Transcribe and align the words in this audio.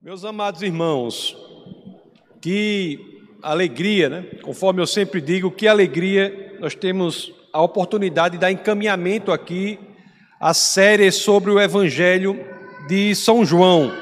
Meus 0.00 0.24
amados 0.24 0.62
irmãos, 0.62 1.36
que 2.40 3.00
alegria, 3.42 4.08
né? 4.08 4.22
Conforme 4.42 4.80
eu 4.80 4.86
sempre 4.86 5.20
digo, 5.20 5.50
que 5.50 5.66
alegria 5.66 6.56
nós 6.60 6.72
temos 6.72 7.34
a 7.52 7.60
oportunidade 7.60 8.36
de 8.36 8.40
dar 8.40 8.52
encaminhamento 8.52 9.32
aqui 9.32 9.76
à 10.38 10.54
série 10.54 11.10
sobre 11.10 11.50
o 11.50 11.60
Evangelho 11.60 12.38
de 12.86 13.12
São 13.16 13.44
João. 13.44 13.92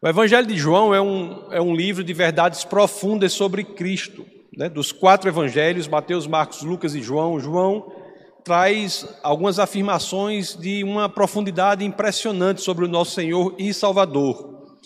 O 0.00 0.08
Evangelho 0.08 0.46
de 0.46 0.56
João 0.56 0.94
é 0.94 1.00
um, 1.00 1.52
é 1.52 1.60
um 1.60 1.76
livro 1.76 2.02
de 2.02 2.14
verdades 2.14 2.64
profundas 2.64 3.34
sobre 3.34 3.64
Cristo. 3.64 4.24
Né? 4.56 4.70
Dos 4.70 4.92
quatro 4.92 5.28
evangelhos, 5.28 5.86
Mateus, 5.86 6.26
Marcos, 6.26 6.62
Lucas 6.62 6.94
e 6.94 7.02
João, 7.02 7.38
João 7.38 7.92
traz 8.46 9.04
algumas 9.24 9.58
afirmações 9.58 10.54
de 10.54 10.84
uma 10.84 11.08
profundidade 11.08 11.84
impressionante 11.84 12.62
sobre 12.62 12.84
o 12.84 12.88
nosso 12.88 13.10
Senhor 13.10 13.52
e 13.58 13.74
Salvador. 13.74 14.78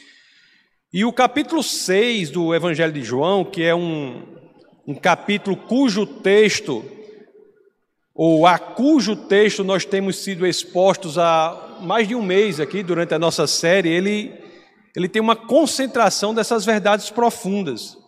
E 0.90 1.04
o 1.04 1.12
capítulo 1.12 1.62
6 1.62 2.30
do 2.30 2.54
Evangelho 2.54 2.90
de 2.90 3.02
João, 3.02 3.44
que 3.44 3.62
é 3.62 3.74
um, 3.74 4.22
um 4.86 4.94
capítulo 4.94 5.58
cujo 5.58 6.06
texto, 6.06 6.82
ou 8.14 8.46
a 8.46 8.58
cujo 8.58 9.14
texto 9.14 9.62
nós 9.62 9.84
temos 9.84 10.16
sido 10.16 10.46
expostos 10.46 11.18
há 11.18 11.76
mais 11.82 12.08
de 12.08 12.14
um 12.14 12.22
mês 12.22 12.60
aqui 12.60 12.82
durante 12.82 13.12
a 13.12 13.18
nossa 13.18 13.46
série, 13.46 13.90
ele, 13.90 14.32
ele 14.96 15.06
tem 15.06 15.20
uma 15.20 15.36
concentração 15.36 16.32
dessas 16.32 16.64
verdades 16.64 17.10
profundas. 17.10 17.98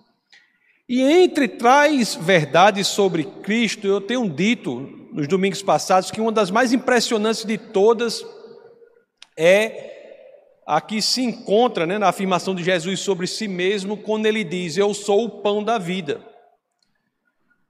E 0.88 1.02
entre 1.02 1.46
tais 1.46 2.14
verdades 2.14 2.86
sobre 2.86 3.24
Cristo, 3.24 3.86
eu 3.86 4.00
tenho 4.00 4.26
dito 4.30 5.01
nos 5.12 5.28
domingos 5.28 5.62
passados 5.62 6.10
que 6.10 6.20
uma 6.20 6.32
das 6.32 6.50
mais 6.50 6.72
impressionantes 6.72 7.44
de 7.44 7.58
todas 7.58 8.24
é 9.36 9.90
a 10.66 10.80
que 10.80 11.02
se 11.02 11.22
encontra 11.22 11.86
né, 11.86 11.98
na 11.98 12.08
afirmação 12.08 12.54
de 12.54 12.64
Jesus 12.64 13.00
sobre 13.00 13.26
si 13.26 13.46
mesmo, 13.46 13.96
quando 13.96 14.26
ele 14.26 14.42
diz: 14.42 14.76
Eu 14.76 14.94
sou 14.94 15.24
o 15.24 15.30
pão 15.42 15.62
da 15.62 15.76
vida. 15.78 16.20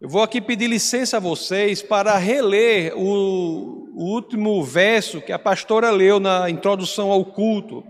Eu 0.01 0.09
vou 0.09 0.23
aqui 0.23 0.41
pedir 0.41 0.67
licença 0.67 1.17
a 1.17 1.20
vocês 1.20 1.81
para 1.81 2.17
reler 2.17 2.93
o, 2.97 3.89
o 3.95 4.05
último 4.15 4.63
verso 4.63 5.20
que 5.20 5.33
a 5.33 5.39
pastora 5.39 5.91
leu 5.91 6.19
na 6.19 6.51
introdução 6.51 7.11
ao 7.11 7.25
culto, 7.25 7.85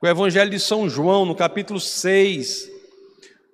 o 0.00 0.06
Evangelho 0.06 0.50
de 0.50 0.60
São 0.60 0.88
João, 0.88 1.24
no 1.24 1.34
capítulo 1.34 1.80
6, 1.80 2.77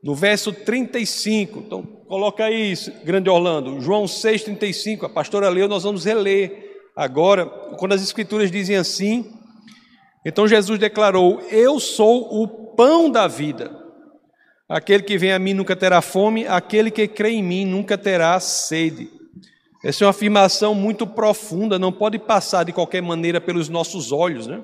no 0.04 0.14
verso 0.14 0.52
35. 0.52 1.60
Então, 1.60 1.82
coloca 1.82 2.44
aí, 2.44 2.74
grande 3.02 3.30
Orlando, 3.30 3.80
João 3.80 4.04
6,35, 4.04 5.06
a 5.06 5.08
pastora 5.08 5.48
leu, 5.48 5.66
nós 5.66 5.82
vamos 5.82 6.04
reler 6.04 6.82
agora, 6.94 7.46
quando 7.78 7.94
as 7.94 8.02
escrituras 8.02 8.50
dizem 8.50 8.76
assim. 8.76 9.32
Então 10.24 10.46
Jesus 10.46 10.78
declarou: 10.78 11.40
Eu 11.50 11.80
sou 11.80 12.42
o 12.42 12.46
pão 12.76 13.10
da 13.10 13.26
vida. 13.26 13.82
Aquele 14.68 15.02
que 15.02 15.18
vem 15.18 15.32
a 15.32 15.38
mim 15.38 15.54
nunca 15.54 15.74
terá 15.74 16.00
fome, 16.00 16.46
aquele 16.46 16.90
que 16.90 17.08
crê 17.08 17.30
em 17.30 17.42
mim 17.42 17.64
nunca 17.64 17.96
terá 17.96 18.38
sede. 18.40 19.10
Essa 19.84 20.04
é 20.04 20.06
uma 20.06 20.10
afirmação 20.10 20.74
muito 20.74 21.06
profunda, 21.06 21.78
não 21.78 21.92
pode 21.92 22.18
passar 22.18 22.64
de 22.64 22.72
qualquer 22.72 23.02
maneira 23.02 23.40
pelos 23.40 23.68
nossos 23.68 24.12
olhos, 24.12 24.46
né? 24.46 24.62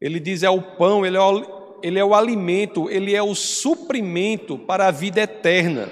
Ele 0.00 0.20
diz: 0.20 0.42
é 0.42 0.50
o 0.50 0.62
pão, 0.62 1.04
ele 1.04 1.16
é 1.16 1.20
o, 1.20 1.58
ele 1.82 1.98
é 1.98 2.04
o 2.04 2.14
alimento, 2.14 2.90
ele 2.90 3.14
é 3.14 3.22
o 3.22 3.34
suprimento 3.34 4.58
para 4.58 4.86
a 4.88 4.90
vida 4.90 5.20
eterna. 5.20 5.88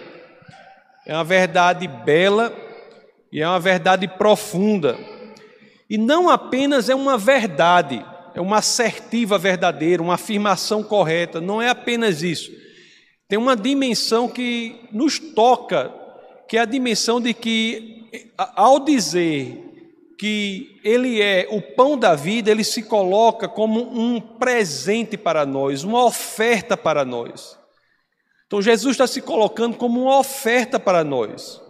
É 1.07 1.15
uma 1.15 1.25
verdade 1.25 1.87
bela 1.87 2.53
e 3.31 3.41
é 3.41 3.47
uma 3.47 3.61
verdade 3.61 4.09
profunda. 4.09 4.99
E 5.89 5.97
não 5.97 6.29
apenas 6.29 6.89
é 6.89 6.95
uma 6.95 7.17
verdade, 7.17 8.05
é 8.35 8.41
uma 8.41 8.59
assertiva 8.59 9.39
verdadeira, 9.39 10.03
uma 10.03 10.15
afirmação 10.15 10.83
correta, 10.83 11.41
não 11.41 11.63
é 11.63 11.69
apenas 11.69 12.23
isso. 12.23 12.51
Tem 13.29 13.39
uma 13.39 13.57
dimensão 13.57 14.29
que 14.29 14.89
nos 14.93 15.19
toca, 15.19 15.93
que 16.49 16.57
é 16.57 16.61
a 16.61 16.65
dimensão 16.65 17.21
de 17.21 17.35
que, 17.35 18.31
ao 18.55 18.81
dizer 18.81 19.66
que 20.19 20.81
ele 20.83 21.21
é 21.21 21.47
o 21.51 21.61
pão 21.61 21.99
da 21.99 22.15
vida, 22.15 22.51
ele 22.51 22.65
se 22.65 22.83
coloca 22.83 23.49
como 23.49 23.81
um 23.81 24.21
presente 24.21 25.17
para 25.17 25.45
nós, 25.45 25.85
uma 25.85 26.05
oferta 26.05 26.77
para 26.77 27.05
nós. 27.05 27.59
Então 28.47 28.63
Jesus 28.63 28.95
está 28.95 29.07
se 29.07 29.21
colocando 29.21 29.77
como 29.77 30.03
uma 30.03 30.19
oferta 30.19 30.81
para 30.81 31.05
nós. 31.05 31.61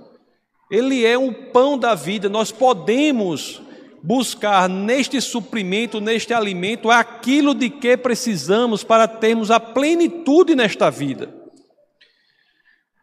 Ele 0.71 1.05
é 1.05 1.17
o 1.17 1.33
pão 1.33 1.79
da 1.79 1.95
vida, 1.95 2.29
nós 2.29 2.53
podemos 2.53 3.63
buscar 4.03 4.69
neste 4.69 5.21
suprimento, 5.21 6.01
neste 6.01 6.33
alimento, 6.33 6.91
aquilo 6.91 7.55
de 7.55 7.69
que 7.69 7.97
precisamos 7.97 8.85
para 8.85 9.09
termos 9.09 9.51
a 9.51 9.59
plenitude 9.59 10.55
nesta 10.55 10.91
vida. 10.91 11.35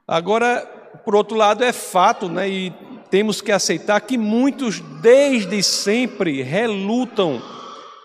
Agora, 0.08 0.62
por 1.04 1.16
outro 1.16 1.36
lado, 1.36 1.64
é 1.64 1.74
fato, 1.74 2.30
né, 2.30 2.50
e 2.50 2.74
temos 3.14 3.42
que 3.42 3.52
aceitar 3.52 4.02
que 4.02 4.18
muitos 4.18 4.80
desde 4.80 5.62
sempre 5.62 6.42
relutam 6.42 7.40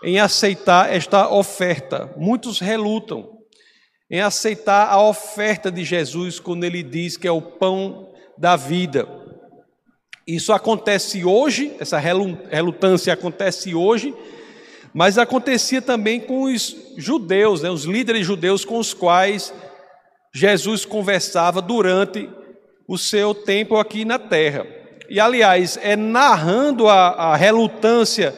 em 0.02 0.20
aceitar 0.20 0.94
esta 0.94 1.30
oferta. 1.32 2.12
Muitos 2.14 2.60
relutam 2.60 3.26
em 4.10 4.20
aceitar 4.20 4.86
a 4.86 5.00
oferta 5.00 5.72
de 5.72 5.82
Jesus 5.82 6.38
quando 6.38 6.64
ele 6.64 6.82
diz 6.82 7.16
que 7.16 7.26
é 7.26 7.32
o 7.32 7.40
pão 7.40 8.12
da 8.36 8.54
vida. 8.54 9.08
Isso 10.26 10.52
acontece 10.52 11.24
hoje, 11.24 11.74
essa 11.80 11.96
relutância 11.96 13.10
acontece 13.10 13.74
hoje, 13.74 14.14
mas 14.92 15.16
acontecia 15.16 15.80
também 15.80 16.20
com 16.20 16.42
os 16.42 16.76
judeus, 16.98 17.62
né, 17.62 17.70
os 17.70 17.84
líderes 17.84 18.26
judeus 18.26 18.62
com 18.62 18.76
os 18.76 18.92
quais 18.92 19.54
Jesus 20.34 20.84
conversava 20.84 21.62
durante 21.62 22.28
o 22.86 22.98
seu 22.98 23.34
tempo 23.34 23.76
aqui 23.76 24.04
na 24.04 24.18
terra. 24.18 24.76
E, 25.08 25.18
aliás, 25.18 25.78
é 25.82 25.96
narrando 25.96 26.88
a, 26.88 27.08
a 27.32 27.36
relutância 27.36 28.34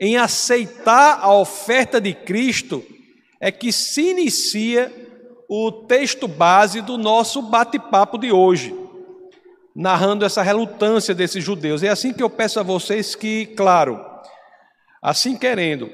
em 0.00 0.16
aceitar 0.16 1.18
a 1.20 1.32
oferta 1.34 2.00
de 2.00 2.12
Cristo 2.12 2.84
é 3.40 3.50
que 3.50 3.72
se 3.72 4.10
inicia 4.10 4.92
o 5.48 5.70
texto 5.70 6.26
base 6.26 6.80
do 6.80 6.96
nosso 6.96 7.42
bate-papo 7.42 8.16
de 8.16 8.32
hoje, 8.32 8.74
narrando 9.74 10.24
essa 10.24 10.42
relutância 10.42 11.14
desses 11.14 11.42
judeus. 11.42 11.82
É 11.82 11.88
assim 11.88 12.12
que 12.12 12.22
eu 12.22 12.30
peço 12.30 12.58
a 12.58 12.62
vocês 12.62 13.14
que, 13.14 13.46
claro, 13.46 14.00
assim 15.02 15.36
querendo, 15.36 15.90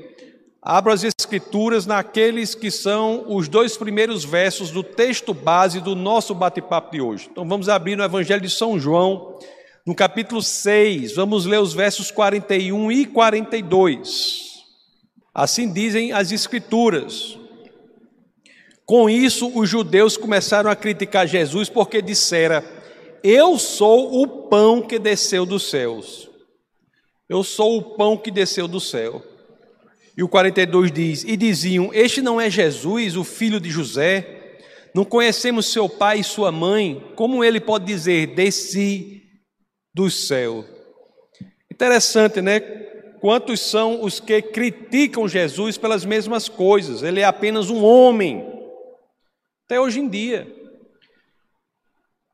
abram 0.63 0.93
as 0.93 1.05
Escrituras 1.05 1.87
naqueles 1.87 2.55
que 2.55 2.71
são 2.71 3.25
os 3.29 3.49
dois 3.49 3.77
primeiros 3.77 4.25
versos 4.25 4.71
do 4.71 4.83
texto 4.83 5.33
base 5.33 5.81
do 5.81 5.95
nosso 5.95 6.35
bate-papo 6.35 6.93
de 6.93 7.01
hoje. 7.01 7.29
Então 7.31 7.49
vamos 7.49 7.69
abrir 7.69 7.97
no 7.97 8.05
Evangelho 8.05 8.43
de 8.43 8.51
São 8.51 8.79
João, 8.79 9.39
no 9.89 9.95
capítulo 9.95 10.43
6, 10.43 11.15
vamos 11.15 11.47
ler 11.47 11.63
os 11.63 11.73
versos 11.73 12.11
41 12.11 12.93
e 12.93 13.07
42. 13.07 14.67
Assim 15.35 15.73
dizem 15.73 16.13
as 16.13 16.31
Escrituras. 16.31 17.39
Com 18.85 19.09
isso, 19.09 19.51
os 19.59 19.67
judeus 19.67 20.15
começaram 20.15 20.71
a 20.71 20.77
criticar 20.77 21.27
Jesus 21.27 21.71
porque 21.71 22.03
dissera: 22.03 22.63
Eu 23.25 23.57
sou 23.57 24.21
o 24.21 24.27
pão 24.51 24.83
que 24.83 24.99
desceu 24.99 25.47
dos 25.47 25.71
céus. 25.71 26.29
Eu 27.27 27.43
sou 27.43 27.79
o 27.79 27.83
pão 27.97 28.15
que 28.15 28.31
desceu 28.31 28.69
do 28.69 28.81
céu. 28.81 29.25
E 30.15 30.23
o 30.23 30.29
42 30.29 30.93
diz: 30.93 31.25
E 31.25 31.35
diziam: 31.35 31.89
Este 31.95 32.21
não 32.21 32.39
é 32.39 32.51
Jesus, 32.51 33.17
o 33.17 33.25
filho 33.25 33.59
de 33.59 33.71
José? 33.71 34.59
Não 34.95 35.03
conhecemos 35.07 35.73
seu 35.73 35.89
pai 35.89 36.21
e 36.21 36.25
sua 36.25 36.53
mãe? 36.53 37.03
Como 37.17 37.43
ele 37.43 37.59
pode 37.59 37.87
dizer: 37.87 38.35
Desci 38.35 39.19
do 39.95 40.11
céu. 40.11 40.65
Interessante, 41.71 42.41
né? 42.41 42.61
Quantos 43.21 43.61
são 43.61 44.03
os 44.03 44.21
que 44.21 44.41
criticam 44.41 45.29
Jesus 45.29 45.77
pelas 45.77 46.05
mesmas 46.05 46.49
coisas? 46.49 47.03
Ele 47.03 47.21
é 47.21 47.25
apenas 47.25 47.69
um 47.69 47.85
homem. 47.85 48.47
Até 49.65 49.81
hoje 49.81 50.01
em 50.01 50.09
dia. 50.09 50.47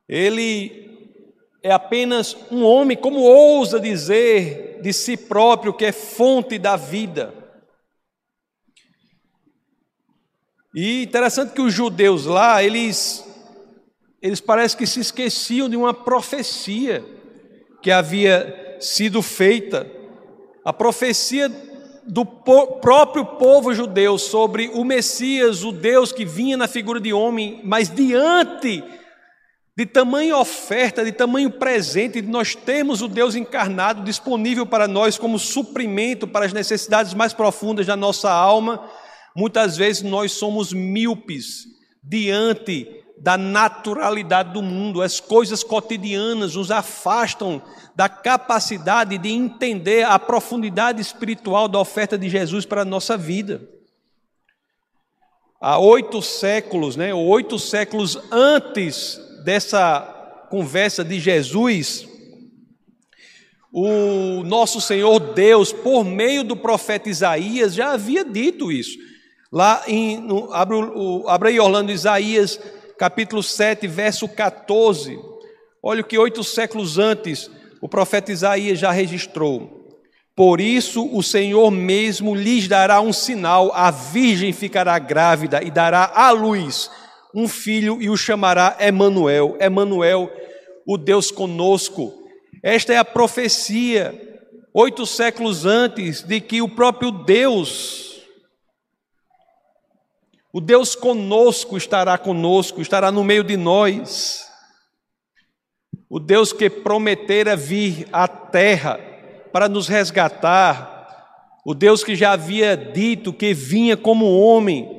Ele 0.07 0.85
é 1.63 1.71
apenas 1.71 2.37
um 2.51 2.63
homem, 2.63 2.95
como 2.95 3.19
ousa 3.19 3.79
dizer 3.79 4.79
de 4.81 4.93
si 4.93 5.17
próprio 5.17 5.73
que 5.73 5.85
é 5.85 5.91
fonte 5.91 6.59
da 6.59 6.75
vida. 6.75 7.33
E 10.75 11.03
interessante 11.03 11.53
que 11.53 11.61
os 11.61 11.73
judeus 11.73 12.25
lá, 12.25 12.61
eles, 12.61 13.25
eles 14.21 14.41
parecem 14.41 14.77
que 14.77 14.85
se 14.85 14.99
esqueciam 14.99 15.69
de 15.69 15.75
uma 15.75 15.93
profecia 15.93 17.14
que 17.85 17.91
havia 17.91 18.77
sido 18.81 19.21
feita, 19.21 19.85
a 20.65 20.73
profecia 20.73 21.51
do 22.07 22.25
próprio 22.25 23.23
povo 23.23 23.71
judeu 23.75 24.17
sobre 24.17 24.69
o 24.73 24.83
Messias, 24.83 25.63
o 25.63 25.71
Deus 25.71 26.11
que 26.11 26.25
vinha 26.25 26.57
na 26.57 26.67
figura 26.67 26.99
de 26.99 27.13
homem, 27.13 27.61
mas 27.63 27.87
diante 27.87 28.83
de 29.77 29.85
tamanha 29.85 30.35
oferta, 30.35 31.05
de 31.05 31.11
tamanho 31.11 31.51
presente, 31.51 32.19
de 32.19 32.27
nós 32.27 32.55
termos 32.55 33.03
o 33.03 33.07
Deus 33.07 33.35
encarnado 33.35 34.01
disponível 34.01 34.65
para 34.65 34.87
nós 34.87 35.19
como 35.19 35.37
suprimento 35.37 36.27
para 36.27 36.47
as 36.47 36.53
necessidades 36.53 37.13
mais 37.13 37.33
profundas 37.33 37.85
da 37.85 37.95
nossa 37.95 38.31
alma, 38.31 38.89
Muitas 39.35 39.75
vezes 39.75 40.01
nós 40.01 40.31
somos 40.31 40.71
míopes 40.71 41.67
diante 42.01 43.03
da 43.17 43.37
naturalidade 43.37 44.53
do 44.53 44.61
mundo, 44.61 45.01
as 45.01 45.19
coisas 45.19 45.63
cotidianas 45.63 46.55
nos 46.55 46.69
afastam 46.69 47.61
da 47.95 48.09
capacidade 48.09 49.17
de 49.17 49.29
entender 49.29 50.03
a 50.03 50.19
profundidade 50.19 51.01
espiritual 51.01 51.67
da 51.67 51.79
oferta 51.79 52.17
de 52.17 52.29
Jesus 52.29 52.65
para 52.65 52.81
a 52.81 52.85
nossa 52.85 53.17
vida. 53.17 53.61
Há 55.61 55.79
oito 55.79 56.21
séculos, 56.21 56.95
né, 56.95 57.13
oito 57.13 57.57
séculos 57.57 58.19
antes 58.31 59.19
dessa 59.43 60.01
conversa 60.49 61.03
de 61.03 61.19
Jesus, 61.19 62.07
o 63.77 64.43
nosso 64.43 64.79
Senhor 64.79 65.19
Deus, 65.33 65.73
por 65.73 66.05
meio 66.05 66.43
do 66.45 66.55
profeta 66.55 67.09
Isaías, 67.09 67.75
já 67.75 67.91
havia 67.91 68.23
dito 68.23 68.71
isso. 68.71 68.97
Lá 69.51 69.83
em, 69.85 70.17
no, 70.17 70.53
abre, 70.53 70.75
o, 70.77 71.27
abre 71.27 71.49
aí 71.49 71.59
Orlando 71.59 71.91
Isaías, 71.91 72.57
capítulo 72.97 73.43
7, 73.43 73.87
verso 73.87 74.27
14. 74.27 75.19
Olha 75.81 76.01
o 76.01 76.05
que 76.05 76.17
oito 76.17 76.43
séculos 76.43 76.97
antes 76.97 77.49
o 77.81 77.87
profeta 77.87 78.31
Isaías 78.31 78.79
já 78.79 78.91
registrou. 78.91 79.75
Por 80.35 80.59
isso 80.59 81.07
o 81.15 81.23
Senhor 81.23 81.71
mesmo 81.71 82.35
lhes 82.35 82.67
dará 82.67 82.99
um 82.99 83.13
sinal: 83.13 83.71
a 83.73 83.91
virgem 83.91 84.51
ficará 84.51 84.97
grávida 84.99 85.63
e 85.63 85.71
dará 85.71 86.11
à 86.13 86.31
luz 86.31 86.89
um 87.33 87.47
filho 87.47 88.01
e 88.01 88.09
o 88.09 88.17
chamará 88.17 88.77
Emanuel. 88.79 89.57
Emanuel, 89.59 90.31
o 90.85 90.97
Deus 90.97 91.31
conosco. 91.31 92.13
Esta 92.63 92.93
é 92.93 92.97
a 92.97 93.05
profecia 93.05 94.21
oito 94.73 95.05
séculos 95.05 95.65
antes 95.65 96.21
de 96.21 96.41
que 96.41 96.61
o 96.61 96.67
próprio 96.67 97.09
Deus, 97.09 98.04
o 100.55 100.61
Deus 100.61 100.95
conosco 100.95 101.75
estará 101.75 102.17
conosco, 102.17 102.79
estará 102.79 103.11
no 103.11 103.25
meio 103.25 103.43
de 103.43 103.57
nós. 103.57 104.49
O 106.09 106.17
Deus 106.17 106.53
que 106.53 106.69
prometera 106.69 107.57
vir 107.57 108.07
à 108.09 108.25
terra 108.25 108.97
para 109.51 109.67
nos 109.67 109.89
resgatar, 109.89 111.59
o 111.65 111.73
Deus 111.73 112.05
que 112.05 112.15
já 112.15 112.31
havia 112.31 112.77
dito 112.77 113.33
que 113.33 113.53
vinha 113.53 113.97
como 113.97 114.39
homem 114.39 114.89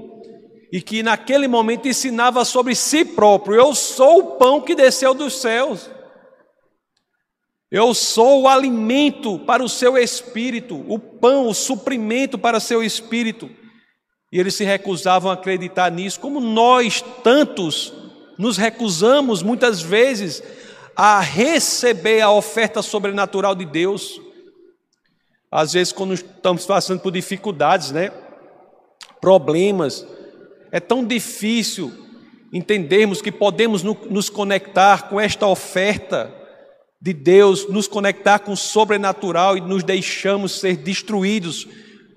e 0.71 0.83
que 0.83 1.03
naquele 1.03 1.49
momento 1.49 1.89
ensinava 1.89 2.45
sobre 2.45 2.75
si 2.75 3.03
próprio: 3.03 3.57
Eu 3.57 3.75
sou 3.75 4.19
o 4.19 4.27
pão 4.37 4.61
que 4.61 4.75
desceu 4.75 5.15
dos 5.15 5.41
céus. 5.41 5.91
Eu 7.71 7.95
sou 7.95 8.43
o 8.43 8.49
alimento 8.49 9.39
para 9.39 9.65
o 9.65 9.71
seu 9.71 9.97
espírito, 9.97 10.85
o 10.87 10.99
pão, 10.99 11.49
o 11.49 11.55
suprimento 11.55 12.37
para 12.37 12.61
seu 12.61 12.83
espírito. 12.83 13.49
E 14.33 14.41
eles 14.41 14.55
se 14.55 14.65
recusavam 14.65 15.31
a 15.31 15.35
acreditar 15.35 15.91
nisso, 15.91 16.21
como 16.21 16.41
nós 16.41 17.03
tantos 17.23 17.93
nos 18.39 18.57
recusamos 18.57 19.43
muitas 19.43 19.81
vezes 19.81 20.43
a 20.95 21.21
receber 21.21 22.21
a 22.21 22.31
oferta 22.31 22.83
sobrenatural 22.83 23.55
de 23.55 23.65
Deus. 23.65 24.21
Às 25.51 25.73
vezes, 25.73 25.93
quando 25.93 26.15
estamos 26.15 26.67
passando 26.67 27.01
por 27.01 27.13
dificuldades, 27.13 27.93
né? 27.93 28.11
problemas, 29.21 30.07
é 30.71 30.81
tão 30.81 31.05
difícil 31.05 31.93
entendermos 32.53 33.21
que 33.21 33.33
podemos 33.33 33.83
nos 33.83 34.31
conectar 34.31 35.09
com 35.09 35.21
esta 35.21 35.47
oferta 35.47 36.33
de 37.01 37.13
Deus, 37.13 37.69
nos 37.69 37.87
conectar 37.87 38.39
com 38.39 38.53
o 38.53 38.57
sobrenatural 38.57 39.57
e 39.57 39.61
nos 39.61 39.83
deixamos 39.83 40.61
ser 40.61 40.77
destruídos 40.77 41.67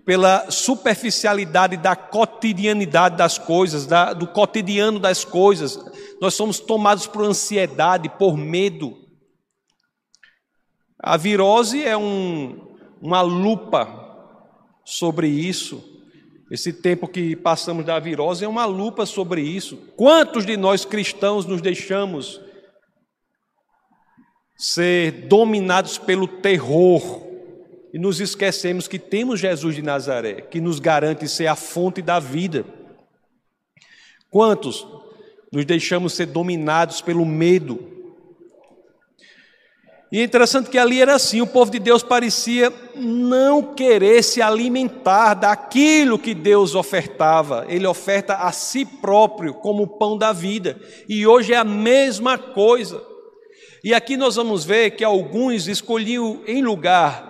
pela 0.10 0.50
superficialidade 0.50 1.78
da 1.78 1.96
cotidianidade 1.96 3.16
das 3.16 3.38
coisas, 3.38 3.86
da, 3.86 4.12
do 4.12 4.26
cotidiano 4.26 5.00
das 5.00 5.24
coisas. 5.24 5.78
Nós 6.20 6.34
somos 6.34 6.60
tomados 6.60 7.06
por 7.06 7.24
ansiedade, 7.24 8.10
por 8.18 8.36
medo. 8.36 8.98
A 10.98 11.16
virose 11.16 11.84
é 11.84 11.96
um, 11.96 12.76
uma 13.00 13.22
lupa 13.22 13.88
sobre 14.84 15.28
isso. 15.28 15.84
Esse 16.50 16.74
tempo 16.74 17.08
que 17.08 17.36
passamos 17.36 17.86
da 17.86 18.00
virose 18.00 18.44
é 18.44 18.48
uma 18.48 18.66
lupa 18.66 19.06
sobre 19.06 19.44
isso. 19.44 19.78
Quantos 19.96 20.44
de 20.44 20.58
nós 20.58 20.86
cristãos 20.86 21.46
nos 21.46 21.62
deixamos 21.62 22.42
ser 24.58 25.28
dominados 25.28 26.00
pelo 26.00 26.28
terror 26.28 27.29
e 27.94 27.98
nos 27.98 28.20
esquecemos 28.20 28.88
que 28.88 29.00
temos 29.00 29.40
Jesus 29.40 29.76
de 29.76 29.82
Nazaré, 29.82 30.42
que 30.42 30.62
nos 30.62 30.80
garante 30.80 31.28
ser 31.28 31.48
a 31.48 31.56
fonte 31.56 32.02
da 32.02 32.20
vida. 32.20 32.66
Quantos 34.30 34.86
nos 35.52 35.66
deixamos 35.66 36.14
ser 36.14 36.28
dominados 36.28 37.02
pelo 37.02 37.26
medo? 37.26 37.98
E 40.12 40.20
é 40.20 40.24
interessante 40.24 40.70
que 40.70 40.78
ali 40.78 41.02
era 41.02 41.16
assim: 41.16 41.42
o 41.42 41.48
povo 41.48 41.72
de 41.72 41.80
Deus 41.80 42.04
parecia 42.04 42.72
não 42.96 43.74
querer 43.74 44.24
se 44.24 44.42
alimentar 44.42 45.34
daquilo 45.34 46.20
que 46.20 46.34
Deus 46.34 46.76
ofertava. 46.76 47.66
Ele 47.68 47.88
oferta 47.88 48.36
a 48.36 48.52
si 48.52 48.86
próprio 48.86 49.54
como 49.56 49.84
o 49.84 49.88
pão 49.88 50.18
da 50.18 50.32
vida. 50.32 50.80
E 51.08 51.26
hoje 51.26 51.54
é 51.54 51.58
a 51.58 51.64
mesma 51.64 52.38
coisa. 52.38 53.04
E 53.84 53.94
aqui 53.94 54.18
nós 54.18 54.36
vamos 54.36 54.66
ver 54.66 54.92
que 54.92 55.04
alguns 55.04 55.68
escolhiam 55.68 56.42
em 56.46 56.62
lugar 56.62 57.29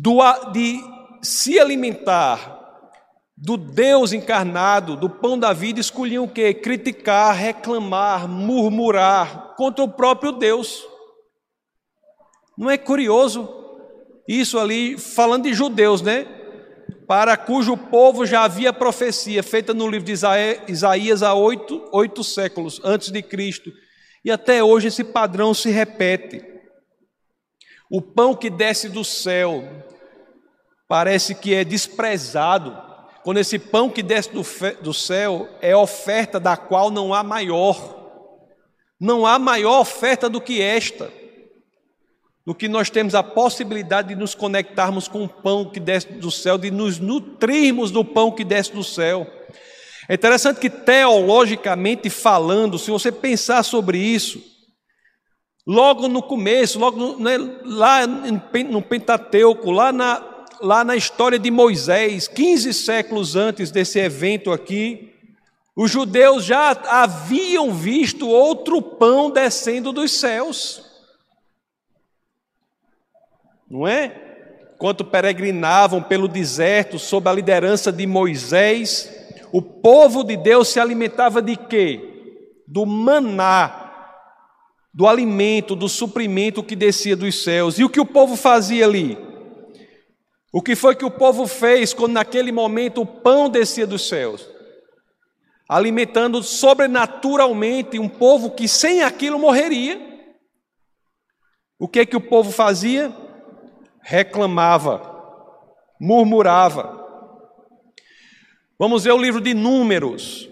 do, 0.00 0.20
de 0.52 0.80
se 1.22 1.58
alimentar 1.58 2.60
do 3.36 3.56
Deus 3.56 4.12
encarnado, 4.12 4.96
do 4.96 5.10
pão 5.10 5.38
da 5.38 5.52
vida, 5.52 5.80
escolhiam 5.80 6.24
o 6.24 6.28
quê? 6.28 6.54
Criticar, 6.54 7.34
reclamar, 7.34 8.28
murmurar 8.28 9.54
contra 9.56 9.84
o 9.84 9.88
próprio 9.88 10.32
Deus. 10.32 10.84
Não 12.56 12.70
é 12.70 12.78
curioso 12.78 13.48
isso 14.28 14.58
ali, 14.58 14.96
falando 14.96 15.44
de 15.44 15.54
judeus, 15.54 16.00
né? 16.00 16.26
Para 17.06 17.36
cujo 17.36 17.76
povo 17.76 18.24
já 18.24 18.44
havia 18.44 18.72
profecia 18.72 19.42
feita 19.42 19.74
no 19.74 19.88
livro 19.88 20.06
de 20.06 20.12
Isaías 20.68 21.22
há 21.22 21.34
oito, 21.34 21.84
oito 21.92 22.22
séculos 22.22 22.80
antes 22.84 23.10
de 23.10 23.20
Cristo. 23.22 23.72
E 24.24 24.30
até 24.30 24.62
hoje 24.62 24.88
esse 24.88 25.02
padrão 25.02 25.52
se 25.52 25.68
repete. 25.68 26.51
O 27.94 28.00
pão 28.00 28.34
que 28.34 28.48
desce 28.48 28.88
do 28.88 29.04
céu 29.04 29.68
parece 30.88 31.34
que 31.34 31.54
é 31.54 31.62
desprezado, 31.62 32.74
quando 33.22 33.36
esse 33.36 33.58
pão 33.58 33.90
que 33.90 34.02
desce 34.02 34.32
do, 34.32 34.42
do 34.80 34.94
céu 34.94 35.46
é 35.60 35.76
oferta 35.76 36.40
da 36.40 36.56
qual 36.56 36.90
não 36.90 37.12
há 37.12 37.22
maior. 37.22 38.00
Não 38.98 39.26
há 39.26 39.38
maior 39.38 39.80
oferta 39.80 40.26
do 40.30 40.40
que 40.40 40.62
esta, 40.62 41.12
do 42.46 42.54
que 42.54 42.66
nós 42.66 42.88
temos 42.88 43.14
a 43.14 43.22
possibilidade 43.22 44.08
de 44.08 44.16
nos 44.16 44.34
conectarmos 44.34 45.06
com 45.06 45.24
o 45.24 45.28
pão 45.28 45.66
que 45.68 45.78
desce 45.78 46.14
do 46.14 46.30
céu, 46.30 46.56
de 46.56 46.70
nos 46.70 46.98
nutrirmos 46.98 47.90
do 47.90 48.02
pão 48.02 48.32
que 48.32 48.42
desce 48.42 48.72
do 48.72 48.82
céu. 48.82 49.26
É 50.08 50.14
interessante 50.14 50.58
que, 50.58 50.70
teologicamente 50.70 52.08
falando, 52.08 52.78
se 52.78 52.90
você 52.90 53.12
pensar 53.12 53.62
sobre 53.62 53.98
isso, 53.98 54.51
Logo 55.66 56.08
no 56.08 56.22
começo, 56.22 56.78
logo 56.78 57.18
né, 57.18 57.38
lá 57.64 58.06
no 58.06 58.82
Pentateuco, 58.82 59.70
lá 59.70 59.92
na, 59.92 60.22
lá 60.60 60.84
na 60.84 60.96
história 60.96 61.38
de 61.38 61.50
Moisés, 61.50 62.26
15 62.26 62.74
séculos 62.74 63.36
antes 63.36 63.70
desse 63.70 64.00
evento 64.00 64.50
aqui, 64.50 65.12
os 65.74 65.90
judeus 65.90 66.44
já 66.44 66.70
haviam 66.70 67.72
visto 67.72 68.28
outro 68.28 68.82
pão 68.82 69.30
descendo 69.30 69.92
dos 69.92 70.12
céus. 70.12 70.84
Não 73.70 73.86
é? 73.86 74.20
Enquanto 74.74 75.04
peregrinavam 75.04 76.02
pelo 76.02 76.28
deserto 76.28 76.98
sob 76.98 77.30
a 77.30 77.32
liderança 77.32 77.92
de 77.92 78.06
Moisés, 78.06 79.10
o 79.52 79.62
povo 79.62 80.24
de 80.24 80.36
Deus 80.36 80.68
se 80.68 80.80
alimentava 80.80 81.40
de 81.40 81.56
quê? 81.56 82.62
Do 82.66 82.84
maná, 82.84 83.81
do 84.92 85.06
alimento, 85.06 85.74
do 85.74 85.88
suprimento 85.88 86.62
que 86.62 86.76
descia 86.76 87.16
dos 87.16 87.42
céus. 87.42 87.78
E 87.78 87.84
o 87.84 87.88
que 87.88 88.00
o 88.00 88.06
povo 88.06 88.36
fazia 88.36 88.84
ali? 88.84 89.16
O 90.52 90.60
que 90.60 90.76
foi 90.76 90.94
que 90.94 91.04
o 91.04 91.10
povo 91.10 91.46
fez 91.46 91.94
quando 91.94 92.12
naquele 92.12 92.52
momento 92.52 93.00
o 93.00 93.06
pão 93.06 93.48
descia 93.48 93.86
dos 93.86 94.06
céus? 94.06 94.46
Alimentando 95.66 96.42
sobrenaturalmente 96.42 97.98
um 97.98 98.08
povo 98.08 98.50
que 98.50 98.68
sem 98.68 99.02
aquilo 99.02 99.38
morreria. 99.38 99.98
O 101.78 101.88
que 101.88 102.04
que 102.04 102.16
o 102.16 102.20
povo 102.20 102.52
fazia? 102.52 103.10
Reclamava, 104.02 105.00
murmurava. 105.98 107.00
Vamos 108.78 109.04
ver 109.04 109.12
o 109.12 109.18
livro 109.18 109.40
de 109.40 109.54
Números, 109.54 110.50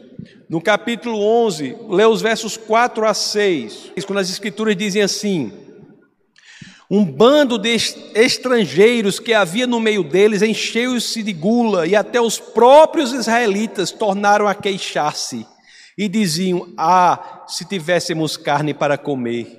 no 0.50 0.60
capítulo 0.60 1.22
11, 1.46 1.76
lê 1.88 2.04
os 2.04 2.20
versos 2.20 2.56
4 2.56 3.06
a 3.06 3.14
6, 3.14 3.92
quando 4.04 4.18
as 4.18 4.28
escrituras 4.28 4.76
dizem 4.76 5.00
assim: 5.00 5.52
Um 6.90 7.04
bando 7.04 7.56
de 7.56 7.76
estrangeiros 8.16 9.20
que 9.20 9.32
havia 9.32 9.64
no 9.64 9.78
meio 9.78 10.02
deles 10.02 10.42
encheu-se 10.42 11.22
de 11.22 11.32
gula, 11.32 11.86
e 11.86 11.94
até 11.94 12.20
os 12.20 12.40
próprios 12.40 13.12
israelitas 13.12 13.92
tornaram 13.92 14.48
a 14.48 14.54
queixar-se 14.56 15.46
e 15.96 16.08
diziam: 16.08 16.74
Ah, 16.76 17.44
se 17.46 17.64
tivéssemos 17.64 18.36
carne 18.36 18.74
para 18.74 18.98
comer. 18.98 19.56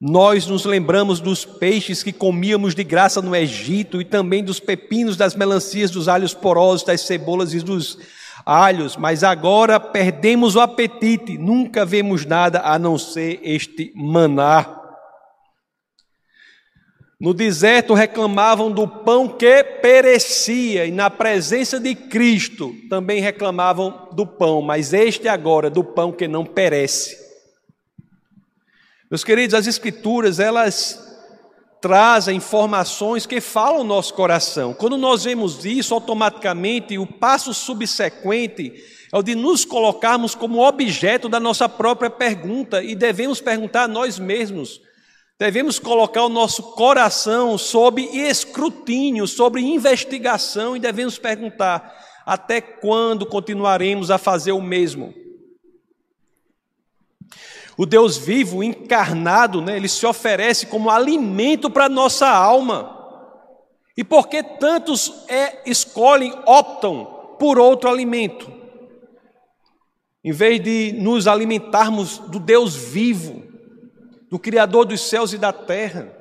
Nós 0.00 0.46
nos 0.46 0.64
lembramos 0.64 1.20
dos 1.20 1.44
peixes 1.44 2.02
que 2.02 2.10
comíamos 2.10 2.74
de 2.74 2.82
graça 2.82 3.20
no 3.20 3.36
Egito 3.36 4.00
e 4.00 4.04
também 4.06 4.42
dos 4.42 4.58
pepinos, 4.58 5.14
das 5.14 5.34
melancias, 5.34 5.90
dos 5.90 6.08
alhos 6.08 6.32
porosos, 6.32 6.86
das 6.86 7.02
cebolas 7.02 7.52
e 7.52 7.58
dos 7.58 7.98
alhos, 8.44 8.96
mas 8.96 9.22
agora 9.24 9.78
perdemos 9.78 10.56
o 10.56 10.60
apetite, 10.60 11.38
nunca 11.38 11.84
vemos 11.84 12.24
nada 12.24 12.60
a 12.60 12.78
não 12.78 12.98
ser 12.98 13.40
este 13.42 13.92
maná. 13.94 14.78
No 17.20 17.34
deserto 17.34 17.92
reclamavam 17.92 18.72
do 18.72 18.88
pão 18.88 19.28
que 19.28 19.62
perecia, 19.62 20.86
e 20.86 20.90
na 20.90 21.10
presença 21.10 21.78
de 21.78 21.94
Cristo 21.94 22.74
também 22.88 23.20
reclamavam 23.20 24.08
do 24.12 24.26
pão, 24.26 24.62
mas 24.62 24.94
este 24.94 25.28
agora, 25.28 25.68
do 25.68 25.84
pão 25.84 26.12
que 26.12 26.26
não 26.26 26.46
perece. 26.46 27.18
Meus 29.10 29.22
queridos, 29.22 29.54
as 29.54 29.66
Escrituras, 29.66 30.38
elas 30.38 31.09
trazem 31.80 32.36
informações 32.36 33.26
que 33.26 33.40
falam 33.40 33.80
o 33.80 33.84
nosso 33.84 34.12
coração. 34.14 34.74
Quando 34.74 34.98
nós 34.98 35.24
vemos 35.24 35.64
isso, 35.64 35.94
automaticamente 35.94 36.98
o 36.98 37.06
passo 37.06 37.54
subsequente 37.54 38.74
é 39.12 39.16
o 39.16 39.22
de 39.22 39.34
nos 39.34 39.64
colocarmos 39.64 40.34
como 40.34 40.66
objeto 40.66 41.28
da 41.28 41.40
nossa 41.40 41.68
própria 41.68 42.10
pergunta 42.10 42.82
e 42.82 42.94
devemos 42.94 43.40
perguntar 43.40 43.84
a 43.84 43.88
nós 43.88 44.18
mesmos. 44.18 44.80
Devemos 45.38 45.78
colocar 45.78 46.22
o 46.22 46.28
nosso 46.28 46.62
coração 46.74 47.56
sob 47.56 48.02
escrutínio, 48.02 49.26
sobre 49.26 49.62
investigação 49.62 50.76
e 50.76 50.80
devemos 50.80 51.18
perguntar: 51.18 51.98
até 52.26 52.60
quando 52.60 53.24
continuaremos 53.24 54.10
a 54.10 54.18
fazer 54.18 54.52
o 54.52 54.60
mesmo? 54.60 55.14
O 57.80 57.86
Deus 57.86 58.18
vivo, 58.18 58.62
encarnado, 58.62 59.62
né, 59.62 59.74
ele 59.74 59.88
se 59.88 60.04
oferece 60.04 60.66
como 60.66 60.90
alimento 60.90 61.70
para 61.70 61.86
a 61.86 61.88
nossa 61.88 62.28
alma. 62.28 62.94
E 63.96 64.04
por 64.04 64.28
que 64.28 64.42
tantos 64.42 65.24
é, 65.26 65.62
escolhem, 65.64 66.30
optam 66.44 67.06
por 67.38 67.58
outro 67.58 67.88
alimento? 67.88 68.52
Em 70.22 70.30
vez 70.30 70.62
de 70.62 70.92
nos 70.92 71.26
alimentarmos 71.26 72.18
do 72.18 72.38
Deus 72.38 72.76
vivo, 72.76 73.44
do 74.30 74.38
Criador 74.38 74.84
dos 74.84 75.00
céus 75.00 75.32
e 75.32 75.38
da 75.38 75.50
terra, 75.50 76.14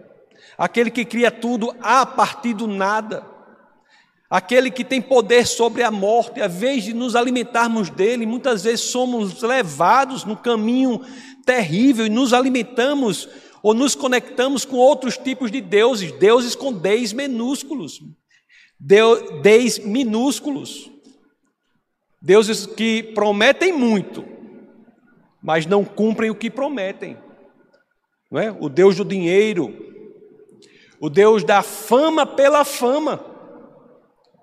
aquele 0.57 0.89
que 0.89 1.03
cria 1.03 1.29
tudo 1.29 1.75
a 1.81 2.05
partir 2.05 2.53
do 2.53 2.67
nada, 2.67 3.21
aquele 4.29 4.71
que 4.71 4.85
tem 4.85 5.01
poder 5.01 5.45
sobre 5.45 5.83
a 5.83 5.91
morte, 5.91 6.41
a 6.41 6.47
vez 6.47 6.85
de 6.85 6.93
nos 6.93 7.17
alimentarmos 7.17 7.89
dele, 7.89 8.25
muitas 8.25 8.63
vezes 8.63 8.81
somos 8.81 9.41
levados 9.41 10.23
no 10.23 10.37
caminho 10.37 11.01
terrível 11.45 12.05
e 12.05 12.09
nos 12.09 12.33
alimentamos 12.33 13.27
ou 13.61 13.73
nos 13.73 13.95
conectamos 13.95 14.65
com 14.65 14.77
outros 14.77 15.17
tipos 15.17 15.51
de 15.51 15.61
deuses, 15.61 16.11
deuses 16.13 16.55
com 16.55 16.71
Ds 16.71 17.13
minúsculos, 17.13 18.01
Ds 18.79 19.79
minúsculos, 19.79 20.89
deuses 22.21 22.65
que 22.65 23.03
prometem 23.03 23.73
muito, 23.73 24.25
mas 25.41 25.65
não 25.65 25.83
cumprem 25.83 26.29
o 26.29 26.35
que 26.35 26.49
prometem. 26.49 27.17
Não 28.31 28.39
é? 28.39 28.51
O 28.51 28.69
Deus 28.69 28.95
do 28.95 29.03
dinheiro, 29.03 29.73
o 30.99 31.09
Deus 31.09 31.43
da 31.43 31.61
fama 31.61 32.25
pela 32.25 32.63
fama. 32.63 33.25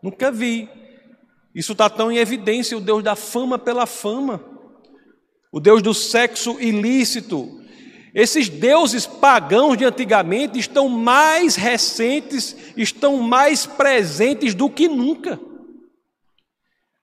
Nunca 0.02 0.30
vi. 0.30 0.68
Isso 1.54 1.72
está 1.72 1.88
tão 1.88 2.12
em 2.12 2.18
evidência, 2.18 2.76
o 2.76 2.80
Deus 2.80 3.02
da 3.02 3.16
fama 3.16 3.58
pela 3.58 3.86
fama 3.86 4.55
o 5.56 5.60
Deus 5.60 5.80
do 5.80 5.94
sexo 5.94 6.60
ilícito. 6.60 7.62
Esses 8.14 8.46
deuses 8.46 9.06
pagãos 9.06 9.78
de 9.78 9.86
antigamente 9.86 10.58
estão 10.58 10.86
mais 10.86 11.56
recentes, 11.56 12.54
estão 12.76 13.22
mais 13.22 13.64
presentes 13.64 14.52
do 14.52 14.68
que 14.68 14.86
nunca. 14.86 15.40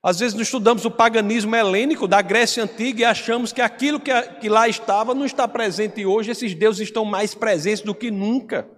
Às 0.03 0.19
vezes 0.19 0.35
nós 0.35 0.45
estudamos 0.45 0.85
o 0.85 0.91
paganismo 0.91 1.55
helênico 1.55 2.07
da 2.07 2.21
Grécia 2.21 2.63
Antiga 2.63 3.01
e 3.01 3.05
achamos 3.05 3.51
que 3.51 3.59
aquilo 3.59 3.99
que, 3.99 4.47
lá 4.47 4.69
estava 4.69 5.15
não 5.15 5.25
está 5.25 5.47
presente 5.47 6.05
hoje, 6.05 6.29
esses 6.29 6.53
deuses 6.53 6.81
estão 6.81 7.03
mais 7.03 7.33
presentes 7.33 7.81
do 7.81 7.95
que 7.95 8.11
nunca. 8.11 8.69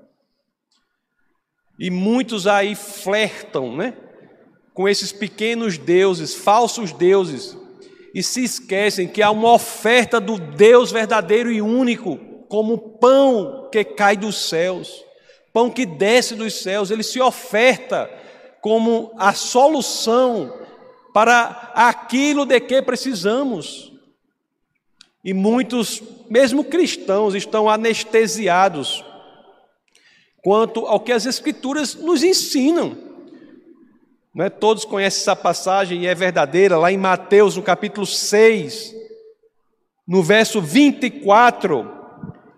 E 1.78 1.92
muitos 1.92 2.48
aí 2.48 2.76
flertam, 2.76 3.76
né? 3.76 3.94
Com 4.74 4.88
esses 4.88 5.12
pequenos 5.12 5.78
deuses, 5.78 6.34
falsos 6.34 6.94
deuses, 6.94 7.58
e 8.16 8.24
se 8.24 8.46
esquecem 8.46 9.10
que 9.10 9.22
há 9.22 9.30
uma 9.30 9.52
oferta 9.52 10.22
do 10.22 10.40
Deus 10.40 10.90
verdadeiro 10.90 11.52
e 11.52 11.62
único, 11.62 12.16
como 12.48 12.78
pão 12.78 13.68
que 13.70 13.84
cai 13.84 14.16
dos 14.16 14.48
céus, 14.48 15.04
pão 15.52 15.70
que 15.70 15.86
desce 15.86 16.34
dos 16.34 16.54
céus, 16.62 16.90
ele 16.90 17.04
se 17.04 17.20
oferta 17.20 18.10
como 18.62 19.12
a 19.18 19.34
solução 19.34 20.66
para 21.14 21.74
aquilo 21.76 22.46
de 22.46 22.58
que 22.62 22.82
precisamos. 22.82 23.92
E 25.22 25.34
muitos, 25.34 26.02
mesmo 26.30 26.64
cristãos, 26.64 27.36
estão 27.36 27.70
anestesiados 27.70 29.04
quanto 30.42 30.86
ao 30.86 31.02
que 31.02 31.12
as 31.12 31.26
Escrituras 31.26 31.96
nos 31.96 32.24
ensinam. 32.24 32.98
Não 34.36 34.44
é? 34.44 34.50
Todos 34.50 34.84
conhecem 34.84 35.22
essa 35.22 35.34
passagem 35.34 36.02
e 36.02 36.08
é 36.08 36.14
verdadeira, 36.14 36.78
lá 36.78 36.92
em 36.92 36.98
Mateus, 36.98 37.56
no 37.56 37.64
capítulo 37.64 38.06
6, 38.06 38.94
no 40.06 40.22
verso 40.22 40.62
24, 40.62 41.90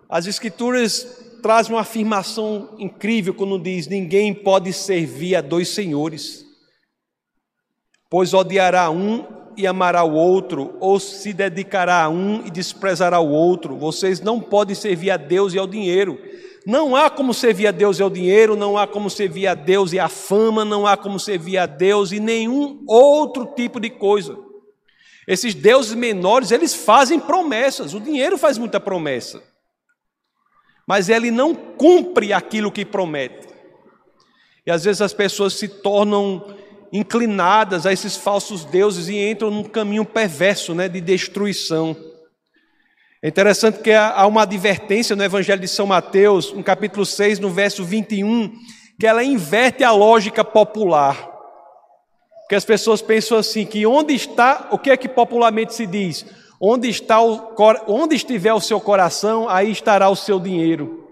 as 0.08 0.26
Escrituras 0.26 1.38
trazem 1.40 1.72
uma 1.72 1.82
afirmação 1.82 2.74
incrível 2.80 3.32
quando 3.32 3.60
diz: 3.60 3.86
Ninguém 3.86 4.34
pode 4.34 4.72
servir 4.72 5.36
a 5.36 5.40
dois 5.40 5.68
senhores, 5.68 6.44
pois 8.10 8.34
odiará 8.34 8.90
um 8.90 9.24
e 9.56 9.64
amará 9.64 10.02
o 10.02 10.14
outro, 10.14 10.76
ou 10.80 10.98
se 10.98 11.32
dedicará 11.32 12.02
a 12.02 12.08
um 12.08 12.44
e 12.44 12.50
desprezará 12.50 13.20
o 13.20 13.30
outro. 13.30 13.76
Vocês 13.76 14.20
não 14.20 14.40
podem 14.40 14.74
servir 14.74 15.12
a 15.12 15.16
Deus 15.16 15.54
e 15.54 15.58
ao 15.58 15.66
dinheiro. 15.68 16.18
Não 16.66 16.94
há 16.94 17.08
como 17.08 17.32
servir 17.32 17.66
a 17.68 17.70
Deus 17.70 17.98
e 17.98 18.02
ao 18.02 18.10
dinheiro, 18.10 18.56
não 18.56 18.76
há 18.76 18.86
como 18.86 19.08
servir 19.08 19.46
a 19.46 19.54
Deus 19.54 19.92
e 19.92 19.98
à 19.98 20.08
fama, 20.08 20.64
não 20.64 20.86
há 20.86 20.96
como 20.96 21.18
servir 21.18 21.58
a 21.58 21.66
Deus 21.66 22.12
e 22.12 22.20
nenhum 22.20 22.84
outro 22.86 23.46
tipo 23.46 23.80
de 23.80 23.90
coisa. 23.90 24.36
Esses 25.26 25.54
deuses 25.54 25.94
menores, 25.94 26.50
eles 26.50 26.74
fazem 26.74 27.20
promessas, 27.20 27.94
o 27.94 28.00
dinheiro 28.00 28.38
faz 28.38 28.56
muita 28.56 28.80
promessa, 28.80 29.42
mas 30.86 31.08
ele 31.08 31.30
não 31.30 31.54
cumpre 31.54 32.32
aquilo 32.32 32.72
que 32.72 32.84
promete. 32.84 33.46
E 34.66 34.70
às 34.70 34.84
vezes 34.84 35.00
as 35.00 35.12
pessoas 35.12 35.54
se 35.54 35.68
tornam 35.68 36.56
inclinadas 36.92 37.86
a 37.86 37.92
esses 37.92 38.16
falsos 38.16 38.64
deuses 38.64 39.08
e 39.08 39.16
entram 39.16 39.50
num 39.50 39.64
caminho 39.64 40.04
perverso 40.04 40.74
né, 40.74 40.88
de 40.88 41.00
destruição. 41.00 41.96
É 43.20 43.26
interessante 43.26 43.80
que 43.80 43.90
há 43.90 44.24
uma 44.28 44.42
advertência 44.42 45.16
no 45.16 45.24
Evangelho 45.24 45.60
de 45.60 45.66
São 45.66 45.86
Mateus, 45.86 46.52
no 46.52 46.62
capítulo 46.62 47.04
6, 47.04 47.40
no 47.40 47.50
verso 47.50 47.84
21, 47.84 48.52
que 48.98 49.08
ela 49.08 49.24
inverte 49.24 49.82
a 49.82 49.90
lógica 49.90 50.44
popular. 50.44 51.28
Porque 52.42 52.54
as 52.54 52.64
pessoas 52.64 53.02
pensam 53.02 53.36
assim, 53.36 53.66
que 53.66 53.84
onde 53.84 54.14
está, 54.14 54.68
o 54.70 54.78
que 54.78 54.90
é 54.90 54.96
que 54.96 55.08
popularmente 55.08 55.74
se 55.74 55.84
diz? 55.84 56.24
Onde, 56.60 56.88
está 56.88 57.20
o, 57.20 57.54
onde 57.88 58.14
estiver 58.14 58.54
o 58.54 58.60
seu 58.60 58.80
coração, 58.80 59.48
aí 59.48 59.72
estará 59.72 60.08
o 60.08 60.16
seu 60.16 60.38
dinheiro. 60.38 61.04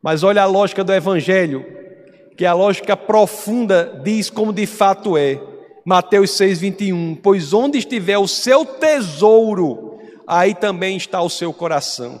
Mas 0.00 0.22
olha 0.22 0.42
a 0.42 0.46
lógica 0.46 0.84
do 0.84 0.94
Evangelho, 0.94 1.66
que 2.36 2.46
a 2.46 2.54
lógica 2.54 2.96
profunda 2.96 4.00
diz 4.04 4.30
como 4.30 4.52
de 4.52 4.66
fato 4.66 5.16
é. 5.16 5.40
Mateus 5.84 6.30
6, 6.30 6.60
21. 6.60 7.16
Pois 7.16 7.52
onde 7.52 7.78
estiver 7.78 8.18
o 8.18 8.28
seu 8.28 8.64
tesouro, 8.64 9.87
aí 10.28 10.54
também 10.54 10.98
está 10.98 11.22
o 11.22 11.30
seu 11.30 11.54
coração. 11.54 12.20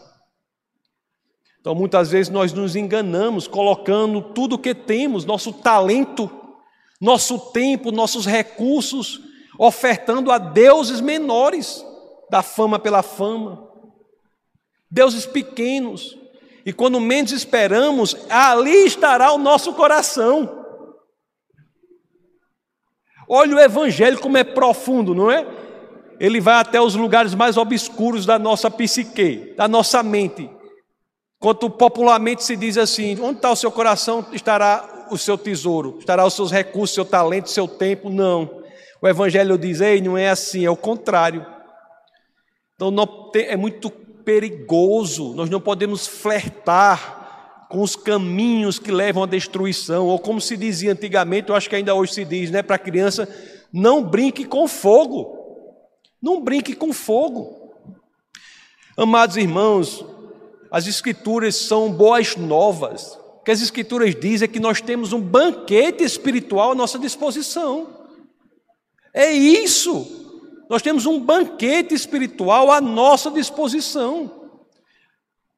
Então, 1.60 1.74
muitas 1.74 2.10
vezes 2.10 2.32
nós 2.32 2.54
nos 2.54 2.74
enganamos 2.74 3.46
colocando 3.46 4.22
tudo 4.22 4.54
o 4.54 4.58
que 4.58 4.74
temos, 4.74 5.26
nosso 5.26 5.52
talento, 5.52 6.30
nosso 6.98 7.38
tempo, 7.52 7.92
nossos 7.92 8.24
recursos, 8.24 9.20
ofertando 9.58 10.32
a 10.32 10.38
deuses 10.38 11.02
menores, 11.02 11.84
da 12.30 12.42
fama 12.42 12.78
pela 12.78 13.02
fama, 13.02 13.68
deuses 14.90 15.26
pequenos. 15.26 16.16
E 16.64 16.72
quando 16.72 16.98
menos 17.00 17.32
esperamos, 17.32 18.16
ali 18.30 18.86
estará 18.86 19.32
o 19.32 19.38
nosso 19.38 19.74
coração. 19.74 20.64
Olha 23.28 23.56
o 23.56 23.60
evangelho 23.60 24.18
como 24.18 24.38
é 24.38 24.44
profundo, 24.44 25.14
não 25.14 25.30
é? 25.30 25.57
Ele 26.20 26.40
vai 26.40 26.54
até 26.54 26.80
os 26.80 26.94
lugares 26.94 27.34
mais 27.34 27.56
obscuros 27.56 28.26
da 28.26 28.38
nossa 28.38 28.70
psique, 28.70 29.54
da 29.56 29.68
nossa 29.68 30.02
mente. 30.02 30.50
Quanto 31.38 31.70
popularmente 31.70 32.42
se 32.42 32.56
diz 32.56 32.76
assim: 32.76 33.18
onde 33.20 33.36
está 33.36 33.50
o 33.50 33.56
seu 33.56 33.70
coração, 33.70 34.26
estará 34.32 35.06
o 35.10 35.16
seu 35.16 35.38
tesouro, 35.38 35.96
estará 35.98 36.26
os 36.26 36.34
seus 36.34 36.50
recursos, 36.50 36.94
seu 36.94 37.04
talento, 37.04 37.50
seu 37.50 37.68
tempo. 37.68 38.10
Não. 38.10 38.62
O 39.00 39.06
Evangelho 39.06 39.56
diz: 39.56 39.80
ei, 39.80 40.00
não 40.00 40.18
é 40.18 40.28
assim, 40.28 40.64
é 40.64 40.70
o 40.70 40.76
contrário. 40.76 41.46
Então 42.74 42.92
é 43.34 43.56
muito 43.56 43.90
perigoso, 43.90 45.32
nós 45.34 45.48
não 45.48 45.60
podemos 45.60 46.06
flertar 46.06 47.66
com 47.68 47.82
os 47.82 47.94
caminhos 47.94 48.78
que 48.78 48.90
levam 48.90 49.22
à 49.22 49.26
destruição, 49.26 50.06
ou 50.06 50.18
como 50.18 50.40
se 50.40 50.56
dizia 50.56 50.92
antigamente, 50.92 51.50
eu 51.50 51.54
acho 51.54 51.68
que 51.68 51.76
ainda 51.76 51.94
hoje 51.94 52.14
se 52.14 52.24
diz, 52.24 52.50
né, 52.50 52.62
para 52.62 52.78
criança, 52.78 53.28
não 53.72 54.02
brinque 54.02 54.44
com 54.44 54.66
fogo. 54.66 55.37
Não 56.20 56.40
brinque 56.40 56.74
com 56.74 56.92
fogo. 56.92 57.72
Amados 58.96 59.36
irmãos, 59.36 60.04
as 60.70 60.86
Escrituras 60.86 61.54
são 61.54 61.90
boas 61.92 62.36
novas. 62.36 63.18
O 63.40 63.44
que 63.44 63.50
as 63.50 63.62
Escrituras 63.62 64.14
dizem 64.14 64.46
é 64.46 64.48
que 64.48 64.60
nós 64.60 64.80
temos 64.80 65.12
um 65.12 65.20
banquete 65.20 66.02
espiritual 66.02 66.72
à 66.72 66.74
nossa 66.74 66.98
disposição. 66.98 67.88
É 69.14 69.30
isso. 69.32 70.18
Nós 70.68 70.82
temos 70.82 71.06
um 71.06 71.18
banquete 71.18 71.94
espiritual 71.94 72.70
à 72.70 72.80
nossa 72.80 73.30
disposição. 73.30 74.50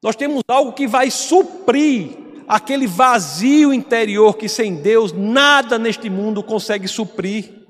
Nós 0.01 0.15
temos 0.15 0.41
algo 0.47 0.73
que 0.73 0.87
vai 0.87 1.11
suprir 1.11 2.17
aquele 2.47 2.87
vazio 2.87 3.73
interior 3.73 4.35
que 4.35 4.49
sem 4.49 4.75
Deus 4.75 5.11
nada 5.11 5.77
neste 5.77 6.09
mundo 6.09 6.41
consegue 6.41 6.87
suprir. 6.87 7.60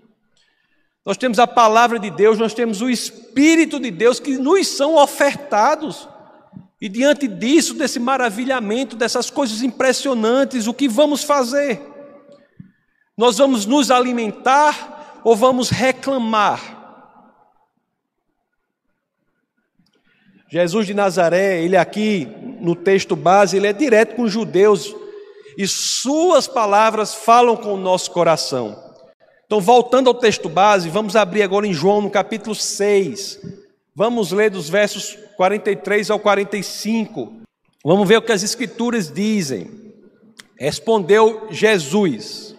Nós 1.05 1.17
temos 1.17 1.39
a 1.39 1.47
palavra 1.47 1.97
de 1.97 2.11
Deus, 2.11 2.37
nós 2.37 2.53
temos 2.53 2.81
o 2.81 2.89
Espírito 2.89 3.79
de 3.79 3.89
Deus 3.89 4.19
que 4.19 4.37
nos 4.37 4.67
são 4.67 4.95
ofertados. 4.95 6.07
E 6.79 6.87
diante 6.87 7.27
disso, 7.27 7.73
desse 7.73 7.99
maravilhamento, 7.99 8.95
dessas 8.95 9.29
coisas 9.29 9.61
impressionantes, 9.61 10.67
o 10.67 10.73
que 10.73 10.87
vamos 10.87 11.23
fazer? 11.23 11.81
Nós 13.17 13.37
vamos 13.37 13.65
nos 13.65 13.89
alimentar 13.89 15.21
ou 15.23 15.35
vamos 15.35 15.69
reclamar? 15.69 16.79
Jesus 20.49 20.85
de 20.85 20.93
Nazaré, 20.93 21.63
ele 21.63 21.77
aqui 21.77 22.27
no 22.59 22.75
texto 22.75 23.15
base, 23.15 23.55
ele 23.57 23.67
é 23.67 23.73
direto 23.73 24.15
com 24.15 24.23
os 24.23 24.31
judeus 24.31 24.93
e 25.57 25.65
suas 25.67 26.47
palavras 26.47 27.13
falam 27.13 27.55
com 27.55 27.73
o 27.73 27.77
nosso 27.77 28.11
coração. 28.11 28.90
Então, 29.51 29.59
voltando 29.59 30.07
ao 30.07 30.13
texto 30.13 30.47
base, 30.47 30.87
vamos 30.87 31.13
abrir 31.13 31.43
agora 31.43 31.67
em 31.67 31.73
João 31.73 31.99
no 31.99 32.09
capítulo 32.09 32.55
6. 32.55 33.37
Vamos 33.93 34.31
ler 34.31 34.49
dos 34.49 34.69
versos 34.69 35.17
43 35.35 36.09
ao 36.09 36.17
45. 36.17 37.33
Vamos 37.83 38.07
ver 38.07 38.15
o 38.15 38.21
que 38.21 38.31
as 38.31 38.43
Escrituras 38.43 39.11
dizem. 39.11 39.69
Respondeu 40.57 41.49
Jesus: 41.51 42.55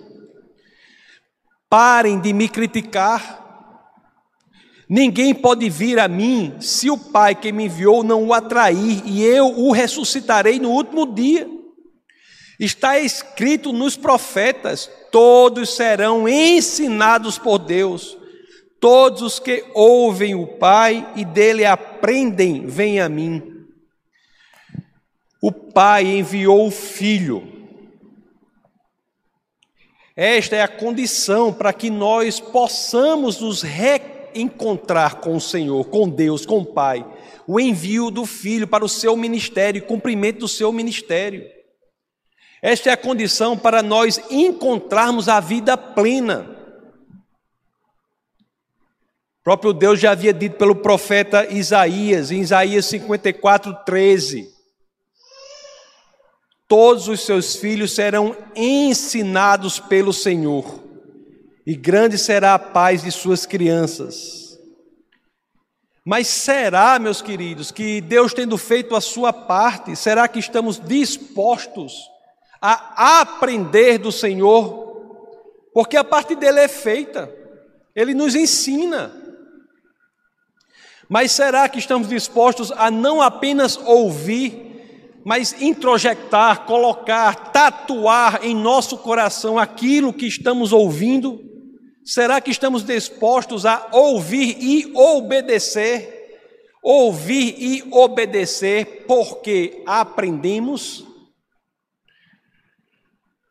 Parem 1.70 2.20
de 2.20 2.30
me 2.34 2.46
criticar. 2.46 3.40
Ninguém 4.86 5.34
pode 5.34 5.70
vir 5.70 5.98
a 5.98 6.06
mim 6.06 6.56
se 6.60 6.90
o 6.90 6.98
Pai 6.98 7.34
que 7.34 7.52
me 7.52 7.64
enviou 7.64 8.04
não 8.04 8.26
o 8.26 8.34
atrair, 8.34 9.00
e 9.06 9.24
eu 9.24 9.46
o 9.46 9.72
ressuscitarei 9.72 10.60
no 10.60 10.68
último 10.68 11.06
dia. 11.06 11.48
Está 12.62 12.96
escrito 12.96 13.72
nos 13.72 13.96
profetas: 13.96 14.88
todos 15.10 15.74
serão 15.74 16.28
ensinados 16.28 17.36
por 17.36 17.58
Deus. 17.58 18.16
Todos 18.78 19.20
os 19.20 19.38
que 19.40 19.64
ouvem 19.74 20.36
o 20.36 20.46
Pai 20.46 21.12
e 21.16 21.24
dele 21.24 21.64
aprendem, 21.64 22.64
vêm 22.64 23.00
a 23.00 23.08
mim. 23.08 23.66
O 25.40 25.50
Pai 25.50 26.04
enviou 26.04 26.68
o 26.68 26.70
Filho. 26.70 27.48
Esta 30.14 30.54
é 30.54 30.62
a 30.62 30.68
condição 30.68 31.52
para 31.52 31.72
que 31.72 31.90
nós 31.90 32.38
possamos 32.38 33.40
nos 33.40 33.62
reencontrar 33.62 35.16
com 35.16 35.34
o 35.34 35.40
Senhor, 35.40 35.84
com 35.86 36.08
Deus, 36.08 36.46
com 36.46 36.58
o 36.58 36.66
Pai. 36.66 37.04
O 37.44 37.58
envio 37.58 38.08
do 38.08 38.24
Filho 38.24 38.68
para 38.68 38.84
o 38.84 38.88
seu 38.88 39.16
ministério, 39.16 39.82
cumprimento 39.82 40.40
do 40.40 40.48
seu 40.48 40.70
ministério. 40.70 41.61
Esta 42.62 42.90
é 42.90 42.92
a 42.92 42.96
condição 42.96 43.58
para 43.58 43.82
nós 43.82 44.22
encontrarmos 44.30 45.28
a 45.28 45.40
vida 45.40 45.76
plena. 45.76 46.48
O 49.40 49.42
próprio 49.42 49.72
Deus 49.72 49.98
já 49.98 50.12
havia 50.12 50.32
dito 50.32 50.56
pelo 50.56 50.76
profeta 50.76 51.52
Isaías, 51.52 52.30
em 52.30 52.40
Isaías 52.40 52.86
54, 52.86 53.74
13: 53.84 54.48
Todos 56.68 57.08
os 57.08 57.22
seus 57.22 57.56
filhos 57.56 57.92
serão 57.96 58.36
ensinados 58.54 59.80
pelo 59.80 60.12
Senhor, 60.12 60.84
e 61.66 61.74
grande 61.74 62.16
será 62.16 62.54
a 62.54 62.60
paz 62.60 63.02
de 63.02 63.10
suas 63.10 63.44
crianças. 63.44 64.56
Mas 66.04 66.28
será, 66.28 67.00
meus 67.00 67.20
queridos, 67.20 67.72
que 67.72 68.00
Deus 68.00 68.32
tendo 68.32 68.56
feito 68.56 68.94
a 68.94 69.00
sua 69.00 69.32
parte, 69.32 69.96
será 69.96 70.28
que 70.28 70.38
estamos 70.38 70.78
dispostos 70.78 72.11
a 72.62 73.20
aprender 73.20 73.98
do 73.98 74.12
Senhor? 74.12 74.82
Porque 75.74 75.96
a 75.96 76.04
parte 76.04 76.36
dele 76.36 76.60
é 76.60 76.68
feita, 76.68 77.34
ele 77.94 78.14
nos 78.14 78.36
ensina. 78.36 79.12
Mas 81.08 81.32
será 81.32 81.68
que 81.68 81.78
estamos 81.78 82.08
dispostos 82.08 82.70
a 82.72 82.90
não 82.90 83.20
apenas 83.20 83.76
ouvir, 83.76 85.20
mas 85.24 85.60
introjectar, 85.60 86.64
colocar, 86.64 87.52
tatuar 87.52 88.40
em 88.42 88.54
nosso 88.54 88.96
coração 88.96 89.58
aquilo 89.58 90.12
que 90.12 90.26
estamos 90.26 90.72
ouvindo? 90.72 91.40
Será 92.04 92.40
que 92.40 92.50
estamos 92.50 92.84
dispostos 92.84 93.66
a 93.66 93.88
ouvir 93.92 94.56
e 94.60 94.92
obedecer? 94.94 96.20
Ouvir 96.82 97.56
e 97.58 97.84
obedecer 97.92 99.04
porque 99.06 99.82
aprendemos? 99.86 101.11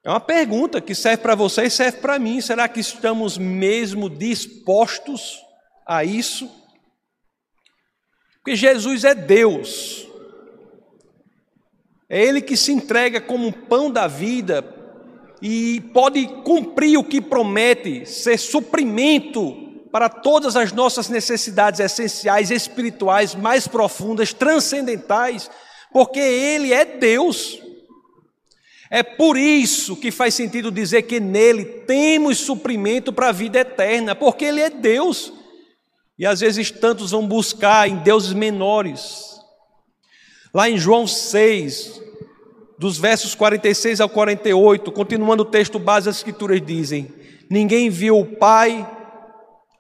É 0.04 0.10
uma 0.10 0.20
pergunta 0.20 0.82
que 0.82 0.96
serve 0.96 1.22
para 1.22 1.36
você 1.36 1.64
e 1.64 1.70
serve 1.70 2.00
para 2.00 2.18
mim. 2.18 2.42
Será 2.42 2.68
que 2.68 2.80
estamos 2.80 3.38
mesmo 3.38 4.10
dispostos 4.10 5.40
a 5.86 6.04
isso? 6.04 6.50
Porque 8.38 8.56
Jesus 8.56 9.04
é 9.04 9.14
Deus. 9.14 10.08
É 12.10 12.20
Ele 12.24 12.42
que 12.42 12.58
se 12.58 12.72
entrega 12.72 13.22
como 13.22 13.48
um 13.48 13.52
pão 13.52 13.92
da 13.92 14.08
vida 14.08 14.66
e 15.40 15.82
pode 15.94 16.28
cumprir 16.44 16.98
o 16.98 17.04
que 17.04 17.22
promete, 17.22 18.06
ser 18.06 18.40
suprimento 18.40 19.86
para 19.92 20.10
todas 20.10 20.56
as 20.56 20.72
nossas 20.72 21.10
necessidades 21.10 21.80
essenciais, 21.80 22.50
espirituais, 22.50 23.36
mais 23.36 23.68
profundas, 23.68 24.34
transcendentais, 24.34 25.50
porque 25.92 26.20
Ele 26.20 26.74
é 26.74 26.86
Deus. 26.86 27.62
É 28.94 29.02
por 29.02 29.38
isso 29.38 29.96
que 29.96 30.12
faz 30.12 30.34
sentido 30.34 30.70
dizer 30.70 31.04
que 31.04 31.18
nele 31.18 31.64
temos 31.64 32.40
suprimento 32.40 33.14
para 33.14 33.30
a 33.30 33.32
vida 33.32 33.60
eterna, 33.60 34.14
porque 34.14 34.44
Ele 34.44 34.60
é 34.60 34.70
Deus. 34.70 35.32
E 36.20 36.26
às 36.26 36.42
vezes 36.42 36.70
tantos 36.70 37.12
vão 37.12 37.26
buscar 37.26 37.88
em 37.88 37.96
deuses 37.96 38.34
menores. 38.34 39.40
Lá 40.54 40.70
em 40.70 40.78
João 40.78 41.08
6, 41.08 42.02
dos 42.78 42.98
versos 42.98 43.34
46 43.34 44.02
ao 44.02 44.10
48, 44.10 44.92
continuando 44.92 45.44
o 45.44 45.46
texto 45.46 45.80
base, 45.80 46.10
as 46.10 46.18
escrituras 46.18 46.62
dizem: 46.62 47.08
Ninguém 47.50 47.90
viu 47.90 48.20
o 48.20 48.26
Pai 48.26 48.86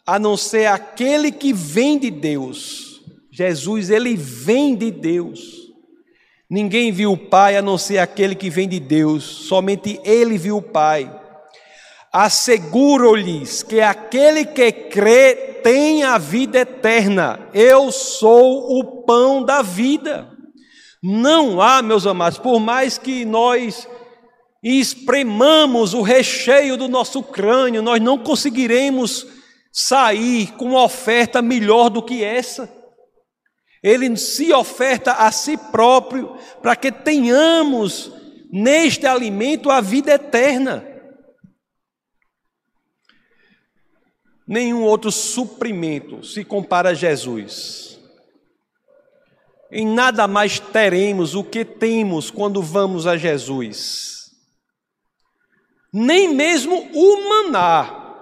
a 0.08 0.18
não 0.18 0.38
ser 0.38 0.68
aquele 0.68 1.34
que 1.34 1.52
vem 1.52 2.00
de 2.00 2.10
Deus. 2.10 3.02
Jesus, 3.30 3.90
ele 3.90 4.16
vem 4.16 4.74
de 4.74 4.90
Deus. 4.90 5.61
Ninguém 6.52 6.92
viu 6.92 7.14
o 7.14 7.18
Pai 7.18 7.56
a 7.56 7.62
não 7.62 7.78
ser 7.78 8.00
aquele 8.00 8.36
que 8.36 8.50
vem 8.50 8.68
de 8.68 8.78
Deus, 8.78 9.24
somente 9.24 10.02
ele 10.04 10.38
viu 10.38 10.58
o 10.58 10.62
Pai. 10.62 11.10
Asseguro-lhes 12.12 13.64
que 13.64 13.80
aquele 13.80 14.44
que 14.44 14.70
crê 14.70 15.34
tem 15.64 16.04
a 16.04 16.18
vida 16.18 16.60
eterna. 16.60 17.40
Eu 17.54 17.90
sou 17.90 18.78
o 18.78 19.04
pão 19.04 19.42
da 19.42 19.62
vida. 19.62 20.28
Não 21.02 21.62
há, 21.62 21.82
meus 21.82 22.06
amados, 22.06 22.38
por 22.38 22.60
mais 22.60 22.98
que 22.98 23.24
nós 23.24 23.88
espremamos 24.62 25.94
o 25.94 26.02
recheio 26.02 26.76
do 26.76 26.90
nosso 26.90 27.24
crânio, 27.24 27.82
nós 27.82 28.02
não 28.02 28.18
conseguiremos 28.18 29.26
sair 29.72 30.52
com 30.58 30.66
uma 30.66 30.84
oferta 30.84 31.42
melhor 31.42 31.90
do 31.90 32.04
que 32.04 32.22
essa. 32.22 32.81
Ele 33.82 34.16
se 34.16 34.54
oferta 34.54 35.14
a 35.14 35.32
si 35.32 35.58
próprio 35.58 36.36
para 36.62 36.76
que 36.76 36.92
tenhamos 36.92 38.12
neste 38.52 39.08
alimento 39.08 39.70
a 39.72 39.82
vida 39.82 40.14
eterna. 40.14 40.86
Nenhum 44.48 44.84
outro 44.84 45.12
suprimento 45.12 46.24
se 46.24 46.44
compara 46.44 46.90
a 46.90 46.94
Jesus. 46.94 47.90
em 49.72 49.88
nada 49.88 50.28
mais 50.28 50.60
teremos 50.60 51.34
o 51.34 51.46
que 51.46 51.64
temos 51.64 52.30
quando 52.30 52.62
vamos 52.62 53.08
a 53.08 53.16
Jesus. 53.16 54.32
Nem 55.94 56.36
mesmo 56.36 56.90
o 56.94 57.30
maná, 57.30 58.16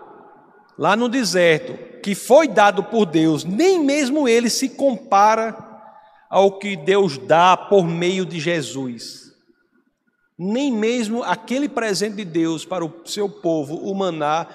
lá 0.77 0.95
no 0.95 1.09
deserto, 1.09 1.88
que 2.01 2.15
foi 2.15 2.47
dado 2.47 2.83
por 2.83 3.05
Deus, 3.05 3.43
nem 3.43 3.79
mesmo 3.83 4.27
ele 4.27 4.49
se 4.49 4.69
compara 4.69 5.55
ao 6.29 6.59
que 6.59 6.75
Deus 6.75 7.17
dá 7.17 7.57
por 7.57 7.85
meio 7.85 8.25
de 8.25 8.39
Jesus. 8.39 9.33
Nem 10.37 10.71
mesmo 10.71 11.23
aquele 11.23 11.67
presente 11.67 12.17
de 12.17 12.25
Deus 12.25 12.63
para 12.63 12.85
o 12.85 13.01
seu 13.05 13.29
povo, 13.29 13.75
o 13.75 13.93
maná, 13.93 14.47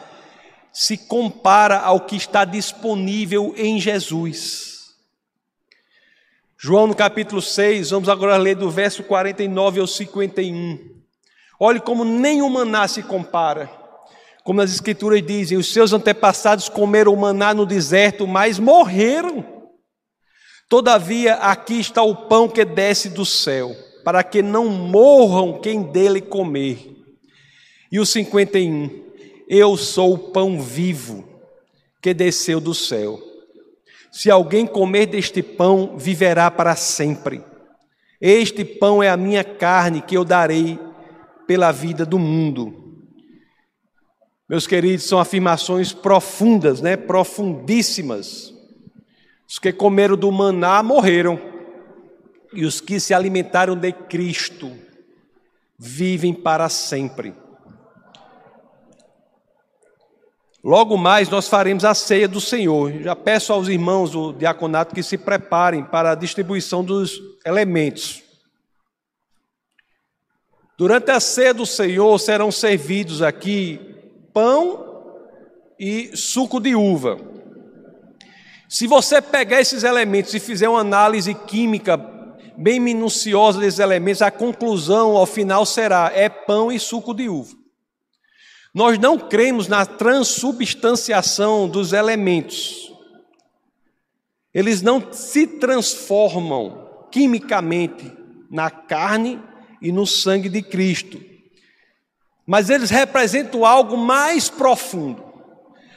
se 0.72 0.96
compara 0.96 1.78
ao 1.78 2.00
que 2.00 2.16
está 2.16 2.44
disponível 2.44 3.54
em 3.57 3.80
Jesus. 3.80 4.94
João 6.57 6.87
no 6.87 6.94
capítulo 6.94 7.42
6, 7.42 7.90
vamos 7.90 8.09
agora 8.09 8.37
ler 8.37 8.57
do 8.57 8.70
verso 8.70 9.02
49 9.04 9.80
ao 9.80 9.87
51. 9.87 10.94
Olhe 11.61 11.80
como 11.80 12.04
nenhum 12.04 12.48
maná 12.48 12.88
se 12.88 13.02
compara. 13.02 13.84
Como 14.44 14.61
as 14.61 14.74
escrituras 14.74 15.24
dizem, 15.24 15.57
os 15.57 15.72
seus 15.72 15.94
antepassados 15.94 16.68
comeram 16.68 17.16
maná 17.16 17.54
no 17.54 17.64
deserto, 17.64 18.26
mas 18.26 18.59
morreram. 18.59 19.42
Todavia, 20.68 21.37
aqui 21.37 21.80
está 21.80 22.02
o 22.02 22.14
pão 22.14 22.46
que 22.46 22.62
desce 22.62 23.09
do 23.09 23.24
céu, 23.24 23.74
para 24.04 24.22
que 24.22 24.42
não 24.42 24.66
morram 24.66 25.59
quem 25.61 25.83
dele 25.83 26.20
comer. 26.20 26.94
E 27.90 27.98
o 27.98 28.04
51, 28.04 28.90
eu 29.48 29.78
sou 29.78 30.12
o 30.12 30.18
pão 30.18 30.61
vivo 30.61 31.26
que 32.02 32.12
desceu 32.12 32.61
do 32.61 32.74
céu. 32.74 33.18
Se 34.12 34.30
alguém 34.30 34.66
comer 34.66 35.07
deste 35.07 35.42
pão, 35.42 35.96
viverá 35.96 36.50
para 36.50 36.76
sempre. 36.76 37.42
Este 38.20 38.62
pão 38.62 39.02
é 39.02 39.09
a 39.09 39.16
minha 39.16 39.42
carne 39.42 40.02
que 40.02 40.16
eu 40.16 40.24
darei 40.24 40.78
pela 41.46 41.72
vida 41.72 42.04
do 42.04 42.18
mundo. 42.18 42.84
Meus 44.48 44.66
queridos, 44.66 45.07
são 45.07 45.18
afirmações 45.18 45.92
profundas, 45.92 46.80
né? 46.80 46.96
Profundíssimas. 46.96 48.52
Os 49.48 49.59
que 49.59 49.72
comeram 49.72 50.16
do 50.16 50.30
maná 50.30 50.83
morreram, 50.83 51.40
e 52.52 52.64
os 52.64 52.80
que 52.80 53.00
se 53.00 53.12
alimentaram 53.12 53.76
de 53.76 53.92
Cristo 53.92 54.70
vivem 55.78 56.33
para 56.33 56.68
sempre. 56.68 57.35
Logo 60.62 60.96
mais 60.96 61.28
nós 61.28 61.48
faremos 61.48 61.85
a 61.85 61.94
ceia 61.94 62.28
do 62.28 62.40
Senhor. 62.40 63.02
Já 63.02 63.14
peço 63.16 63.52
aos 63.52 63.68
irmãos 63.68 64.12
do 64.12 64.33
diaconato 64.33 64.94
que 64.94 65.02
se 65.02 65.18
preparem 65.18 65.85
para 65.85 66.12
a 66.12 66.14
distribuição 66.14 66.83
dos 66.83 67.20
elementos. 67.44 68.22
Durante 70.78 71.11
a 71.11 71.20
ceia 71.20 71.52
do 71.52 71.66
Senhor 71.66 72.18
serão 72.18 72.50
servidos 72.50 73.20
aqui 73.20 73.93
pão 74.35 74.85
e 75.79 76.14
suco 76.16 76.61
de 76.61 76.75
uva. 76.75 77.16
Se 78.68 78.88
você 78.88 79.23
pegar 79.23 79.61
esses 79.61 79.85
elementos 79.85 80.35
e 80.35 80.40
fizer 80.40 80.68
uma 80.68 80.81
análise 80.81 81.33
química 81.33 81.97
bem 82.57 82.81
minuciosa 82.81 83.61
desses 83.61 83.79
elementos, 83.79 84.20
a 84.20 84.33
conclusão 84.33 85.16
ao 85.16 85.27
final 85.27 85.64
será: 85.64 86.11
é 86.12 86.29
pão 86.29 86.73
e 86.73 86.81
suco 86.81 87.14
de 87.14 87.29
uva. 87.29 87.55
Nós 88.75 88.99
não 88.99 89.16
cremos 89.16 89.68
na 89.68 89.87
transubstanciação 89.87 91.68
dos 91.68 91.92
elementos. 91.92 92.92
Eles 94.53 94.83
não 94.83 95.12
se 95.12 95.47
transformam 95.47 97.07
quimicamente 97.12 98.12
na 98.51 98.70
carne 98.70 99.40
e 99.81 99.92
no 99.92 100.05
sangue 100.05 100.49
de 100.49 100.61
Cristo. 100.62 101.34
Mas 102.46 102.68
eles 102.68 102.90
representam 102.90 103.64
algo 103.64 103.96
mais 103.96 104.50
profundo. 104.50 105.24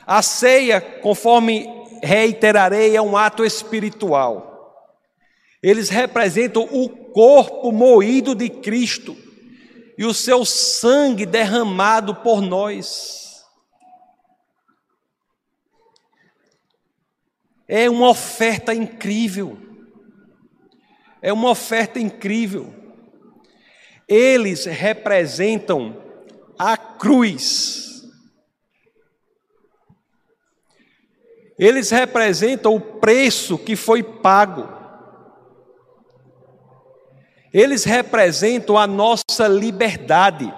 A 0.06 0.22
ceia, 0.22 0.80
conforme 0.80 1.68
reiterarei, 2.02 2.96
é 2.96 3.02
um 3.02 3.18
ato 3.18 3.44
espiritual. 3.44 4.48
Eles 5.62 5.90
representam 5.90 6.64
o 6.72 6.88
corpo 6.90 7.72
moído 7.72 8.34
de 8.34 8.50
Cristo 8.50 9.18
e 9.98 10.06
o 10.06 10.14
seu 10.14 10.46
sangue 10.46 11.26
derramado 11.26 12.16
por 12.16 12.42
nós. 12.42 13.44
É 17.68 17.90
uma 17.90 18.08
oferta 18.10 18.74
incrível. 18.74 19.58
É 21.22 21.34
uma 21.34 21.50
oferta 21.50 22.00
incrível. 22.00 22.74
Eles 24.08 24.64
representam 24.64 26.07
a 26.58 26.78
cruz. 26.78 28.04
Eles 31.58 31.90
representam 31.90 32.76
o 32.76 32.80
preço 32.80 33.58
que 33.58 33.76
foi 33.76 34.04
pago. 34.04 34.78
Eles 37.52 37.84
representam 37.84 38.78
a 38.78 38.86
nossa 38.86 39.48
liberdade. 39.48 40.54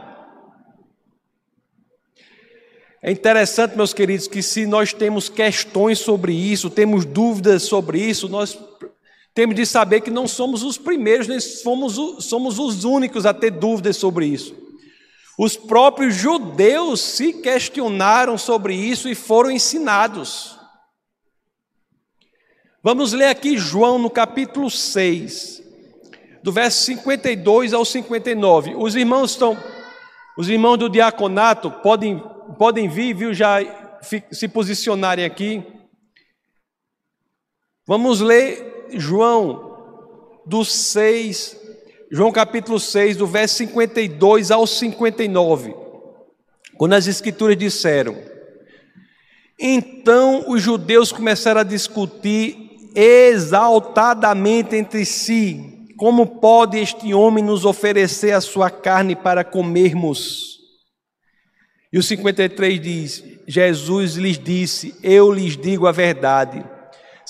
É 3.01 3.11
interessante, 3.11 3.77
meus 3.77 3.93
queridos, 3.93 4.27
que 4.27 4.43
se 4.43 4.65
nós 4.65 4.91
temos 4.91 5.29
questões 5.29 5.99
sobre 5.99 6.33
isso, 6.33 6.69
temos 6.69 7.05
dúvidas 7.05 7.63
sobre 7.63 8.01
isso, 8.01 8.27
nós 8.27 8.59
temos 9.33 9.55
de 9.55 9.65
saber 9.65 10.01
que 10.01 10.11
não 10.11 10.27
somos 10.27 10.63
os 10.63 10.77
primeiros, 10.77 11.25
nem 11.25 11.39
somos, 11.39 12.25
somos 12.25 12.59
os 12.59 12.83
únicos 12.83 13.25
a 13.25 13.33
ter 13.33 13.51
dúvidas 13.51 13.95
sobre 13.95 14.25
isso. 14.25 14.68
Os 15.41 15.55
próprios 15.55 16.15
judeus 16.15 16.99
se 16.99 17.31
questionaram 17.31 18.37
sobre 18.37 18.75
isso 18.75 19.07
e 19.07 19.15
foram 19.15 19.49
ensinados. 19.49 20.59
Vamos 22.83 23.13
ler 23.13 23.27
aqui 23.27 23.57
João 23.57 23.97
no 23.97 24.09
capítulo 24.09 24.69
6, 24.69 25.63
do 26.43 26.51
verso 26.51 26.83
52 26.83 27.73
ao 27.73 27.85
59. 27.85 28.75
Os 28.75 28.97
irmãos 28.97 29.31
estão, 29.31 29.57
os 30.37 30.49
irmãos 30.49 30.75
do 30.75 30.89
diaconato 30.89 31.71
podem, 31.71 32.21
podem 32.57 32.89
vir, 32.89 33.15
viu, 33.15 33.33
já 33.33 33.59
se 34.29 34.45
posicionarem 34.49 35.23
aqui. 35.23 35.63
Vamos 37.87 38.19
ler 38.19 38.89
João 38.91 40.41
do 40.45 40.65
6, 40.65 41.58
João 42.11 42.31
capítulo 42.31 42.79
6, 42.79 43.17
do 43.17 43.27
verso 43.27 43.57
52 43.57 44.49
ao 44.49 44.65
59. 44.65 45.75
Quando 46.77 46.93
as 46.93 47.07
escrituras 47.07 47.55
disseram: 47.55 48.17
Então 49.59 50.49
os 50.49 50.61
judeus 50.61 51.11
começaram 51.11 51.61
a 51.61 51.63
discutir 51.63 52.57
exaltadamente 52.95 54.75
entre 54.75 55.05
si 55.05 55.79
como 55.99 56.25
pode 56.25 56.77
este 56.77 57.13
homem 57.13 57.43
nos 57.43 57.65
oferecer 57.65 58.31
a 58.31 58.39
sua 58.39 58.69
carne 58.71 59.17
para 59.17 59.43
comermos? 59.43 60.57
E 61.91 61.99
o 61.99 62.03
53 62.03 62.81
diz: 62.81 63.23
Jesus 63.45 64.15
lhes 64.15 64.39
disse: 64.39 64.95
Eu 65.03 65.29
lhes 65.29 65.57
digo 65.57 65.85
a 65.85 65.91
verdade. 65.91 66.63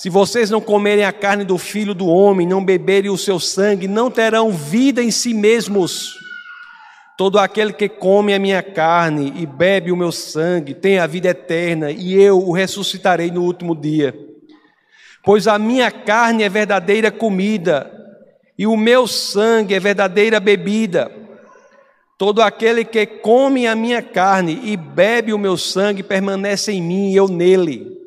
Se 0.00 0.08
vocês 0.08 0.48
não 0.48 0.62
comerem 0.62 1.04
a 1.04 1.12
carne 1.12 1.44
do 1.44 1.58
filho 1.58 1.92
do 1.92 2.06
homem, 2.06 2.46
não 2.46 2.64
beberem 2.64 3.10
o 3.10 3.18
seu 3.18 3.38
sangue, 3.38 3.86
não 3.86 4.10
terão 4.10 4.50
vida 4.50 5.02
em 5.02 5.10
si 5.10 5.34
mesmos. 5.34 6.18
Todo 7.18 7.38
aquele 7.38 7.70
que 7.74 7.86
come 7.86 8.32
a 8.32 8.38
minha 8.38 8.62
carne 8.62 9.30
e 9.36 9.44
bebe 9.44 9.92
o 9.92 9.96
meu 9.96 10.10
sangue 10.10 10.72
tem 10.72 10.98
a 10.98 11.06
vida 11.06 11.28
eterna, 11.28 11.90
e 11.90 12.14
eu 12.14 12.38
o 12.38 12.50
ressuscitarei 12.50 13.30
no 13.30 13.42
último 13.42 13.76
dia. 13.76 14.18
Pois 15.22 15.46
a 15.46 15.58
minha 15.58 15.90
carne 15.90 16.44
é 16.44 16.48
verdadeira 16.48 17.10
comida 17.10 17.92
e 18.58 18.66
o 18.66 18.78
meu 18.78 19.06
sangue 19.06 19.74
é 19.74 19.78
verdadeira 19.78 20.40
bebida. 20.40 21.12
Todo 22.16 22.40
aquele 22.40 22.86
que 22.86 23.04
come 23.04 23.66
a 23.66 23.76
minha 23.76 24.00
carne 24.00 24.62
e 24.64 24.78
bebe 24.78 25.34
o 25.34 25.38
meu 25.38 25.58
sangue 25.58 26.02
permanece 26.02 26.72
em 26.72 26.80
mim 26.80 27.10
e 27.10 27.16
eu 27.16 27.28
nele. 27.28 27.99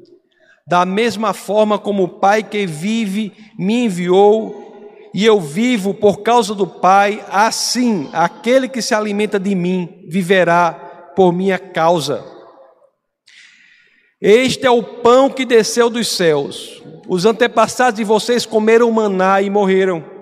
Da 0.68 0.86
mesma 0.86 1.34
forma 1.34 1.78
como 1.78 2.04
o 2.04 2.08
Pai 2.08 2.42
que 2.44 2.66
vive 2.66 3.34
me 3.58 3.86
enviou 3.86 4.62
e 5.14 5.26
eu 5.26 5.40
vivo 5.40 5.94
por 5.94 6.22
causa 6.22 6.56
do 6.56 6.66
Pai, 6.66 7.24
assim 7.30 8.10
aquele 8.14 8.68
que 8.68 8.82
se 8.82 8.96
alimenta 8.96 9.40
de 9.40 9.54
mim 9.54 10.06
viverá 10.10 11.12
por 11.16 11.32
minha 11.32 11.60
causa. 11.60 12.26
Este 14.22 14.66
é 14.66 14.72
o 14.72 14.82
pão 14.82 15.30
que 15.30 15.46
desceu 15.46 15.90
dos 15.90 16.08
céus. 16.08 16.82
Os 17.08 17.26
antepassados 17.26 17.98
de 17.98 18.04
vocês 18.04 18.46
comeram 18.46 18.90
maná 18.90 19.42
e 19.42 19.50
morreram 19.50 20.14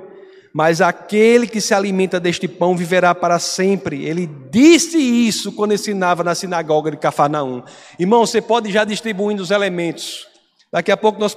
mas 0.54 0.82
aquele 0.82 1.48
que 1.48 1.62
se 1.62 1.74
alimenta 1.74 2.20
deste 2.20 2.48
pão 2.48 2.76
viverá 2.76 3.16
para 3.16 3.40
sempre. 3.40 4.04
Ele 4.06 4.30
disse 4.50 4.98
isso 4.98 5.52
quando 5.54 5.74
ensinava 5.74 6.24
na 6.24 6.36
sinagoga 6.36 6.92
de 6.92 6.98
Cafarnaum. 6.98 7.64
Irmão, 7.98 8.26
você 8.26 8.42
pode 8.42 8.72
já 8.72 8.84
distribuindo 8.84 9.42
os 9.42 9.52
elementos. 9.52 10.28
Daqui 10.72 10.92
a 10.92 10.98
pouco 10.98 11.20
nós 11.20 11.36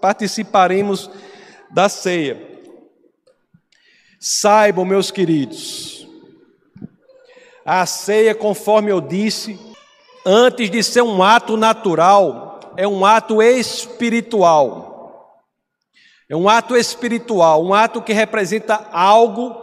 participaremos 0.00 1.10
da 1.70 1.88
ceia. 1.88 2.50
Saibam, 4.20 4.84
meus 4.84 5.10
queridos, 5.10 6.06
a 7.64 7.84
ceia, 7.86 8.34
conforme 8.34 8.92
eu 8.92 9.00
disse, 9.00 9.58
antes 10.24 10.70
de 10.70 10.82
ser 10.82 11.02
um 11.02 11.22
ato 11.22 11.56
natural, 11.56 12.60
é 12.76 12.86
um 12.86 13.04
ato 13.04 13.42
espiritual. 13.42 15.42
É 16.28 16.36
um 16.36 16.48
ato 16.48 16.76
espiritual, 16.76 17.64
um 17.64 17.74
ato 17.74 18.00
que 18.00 18.12
representa 18.12 18.88
algo 18.92 19.60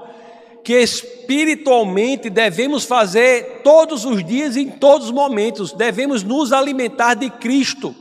que 0.64 0.74
espiritualmente 0.74 2.30
devemos 2.30 2.84
fazer 2.84 3.62
todos 3.64 4.06
os 4.06 4.24
dias 4.24 4.56
em 4.56 4.70
todos 4.70 5.08
os 5.08 5.12
momentos. 5.12 5.72
Devemos 5.72 6.22
nos 6.22 6.52
alimentar 6.52 7.16
de 7.16 7.30
Cristo. 7.30 7.96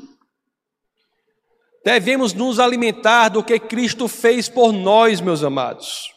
Devemos 1.89 2.35
nos 2.35 2.61
alimentar 2.61 3.31
do 3.31 3.43
que 3.43 3.59
Cristo 3.59 4.09
fez 4.09 4.47
por 4.47 4.73
nós, 4.73 5.23
meus 5.23 5.43
amados. 5.43 6.13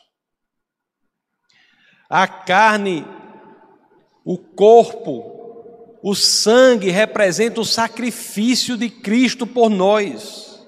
A 2.10 2.28
carne, 2.28 3.08
o 4.26 4.38
corpo, 4.38 5.98
o 6.04 6.14
sangue 6.14 6.90
representa 6.90 7.62
o 7.62 7.66
sacrifício 7.66 8.76
de 8.76 8.90
Cristo 8.90 9.48
por 9.48 9.70
nós. 9.70 10.62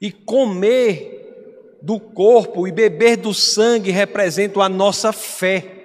E 0.00 0.10
comer 0.10 1.76
do 1.82 2.00
corpo 2.00 2.66
e 2.66 2.72
beber 2.72 3.18
do 3.18 3.34
sangue 3.34 3.90
representam 3.90 4.62
a 4.62 4.70
nossa 4.70 5.12
fé. 5.12 5.79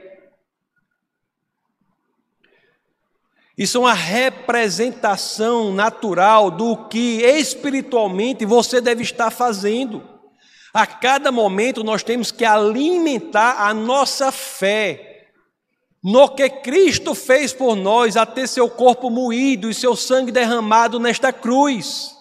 Isso 3.57 3.77
é 3.77 3.81
uma 3.81 3.93
representação 3.93 5.73
natural 5.73 6.51
do 6.51 6.75
que 6.87 7.21
espiritualmente 7.21 8.45
você 8.45 8.81
deve 8.81 9.01
estar 9.01 9.31
fazendo. 9.31 10.03
A 10.73 10.85
cada 10.85 11.31
momento 11.31 11.83
nós 11.83 12.03
temos 12.03 12.31
que 12.31 12.43
alimentar 12.43 13.65
a 13.65 13.73
nossa 13.73 14.29
fé 14.29 15.29
no 16.03 16.29
que 16.29 16.47
Cristo 16.49 17.15
fez 17.15 17.51
por 17.51 17.75
nós, 17.75 18.15
a 18.15 18.25
ter 18.27 18.47
seu 18.47 18.69
corpo 18.69 19.09
moído 19.09 19.69
e 19.69 19.73
seu 19.73 19.95
sangue 19.95 20.31
derramado 20.31 20.99
nesta 20.99 21.33
cruz. 21.33 22.13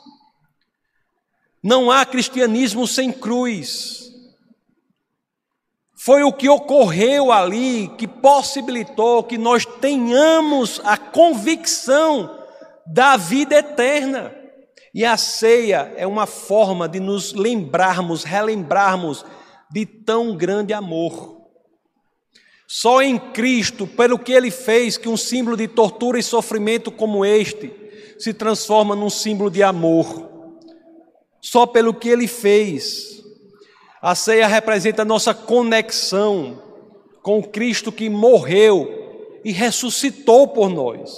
Não 1.62 1.90
há 1.90 2.07
cristianismo 2.07 2.87
sem 2.87 3.12
cruz. 3.12 4.03
Foi 6.04 6.22
o 6.22 6.34
que 6.34 6.50
ocorreu 6.50 7.32
ali 7.32 7.88
que 7.96 8.06
possibilitou 8.06 9.24
que 9.24 9.38
nós 9.38 9.64
tenhamos 9.64 10.78
a 10.84 10.98
convicção 10.98 12.44
da 12.84 13.16
vida 13.16 13.56
eterna. 13.56 14.30
E 14.92 15.02
a 15.02 15.16
ceia 15.16 15.94
é 15.96 16.06
uma 16.06 16.26
forma 16.26 16.86
de 16.86 17.00
nos 17.00 17.32
lembrarmos, 17.32 18.22
relembrarmos 18.22 19.24
de 19.70 19.86
tão 19.86 20.36
grande 20.36 20.74
amor. 20.74 21.40
Só 22.68 23.00
em 23.00 23.18
Cristo, 23.18 23.86
pelo 23.86 24.18
que 24.18 24.32
ele 24.32 24.50
fez, 24.50 24.98
que 24.98 25.08
um 25.08 25.16
símbolo 25.16 25.56
de 25.56 25.68
tortura 25.68 26.18
e 26.18 26.22
sofrimento 26.22 26.92
como 26.92 27.24
este 27.24 27.72
se 28.18 28.34
transforma 28.34 28.94
num 28.94 29.08
símbolo 29.08 29.50
de 29.50 29.62
amor. 29.62 30.30
Só 31.40 31.64
pelo 31.64 31.94
que 31.94 32.10
ele 32.10 32.28
fez. 32.28 33.23
A 34.04 34.14
ceia 34.14 34.46
representa 34.46 35.00
a 35.00 35.04
nossa 35.06 35.32
conexão 35.32 36.62
com 37.22 37.42
Cristo 37.42 37.90
que 37.90 38.10
morreu 38.10 39.40
e 39.42 39.50
ressuscitou 39.50 40.46
por 40.48 40.68
nós. 40.68 41.10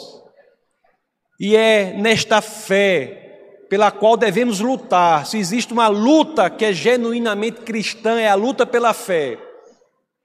E 1.40 1.57
é 1.57 1.94
nesta 1.94 2.40
fé 2.40 3.64
pela 3.68 3.90
qual 3.90 4.16
devemos 4.16 4.61
lutar. 4.61 5.27
Se 5.27 5.37
existe 5.37 5.72
uma 5.72 5.88
luta 5.88 6.49
que 6.49 6.64
é 6.64 6.72
genuinamente 6.72 7.62
cristã, 7.62 8.20
é 8.20 8.29
a 8.29 8.37
luta 8.37 8.64
pela 8.64 8.94
fé. 8.94 9.37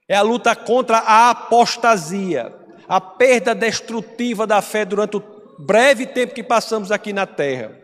É 0.08 0.16
a 0.16 0.22
luta 0.22 0.56
contra 0.56 1.00
a 1.00 1.32
apostasia, 1.32 2.54
a 2.88 3.02
perda 3.02 3.56
destrutiva 3.56 4.46
da 4.46 4.62
fé 4.62 4.86
durante 4.86 5.18
o 5.18 5.24
breve 5.58 6.06
tempo 6.06 6.36
que 6.36 6.44
passamos 6.44 6.92
aqui 6.92 7.12
na 7.12 7.26
terra. 7.26 7.76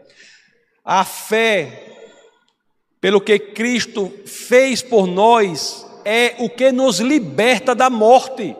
A 0.85 1.03
fé, 1.03 1.96
pelo 2.99 3.21
que 3.21 3.37
Cristo 3.37 4.11
fez 4.25 4.81
por 4.81 5.07
nós, 5.07 5.85
é 6.03 6.35
o 6.39 6.49
que 6.49 6.71
nos 6.71 6.99
liberta 6.99 7.75
da 7.75 7.89
morte. 7.89 8.55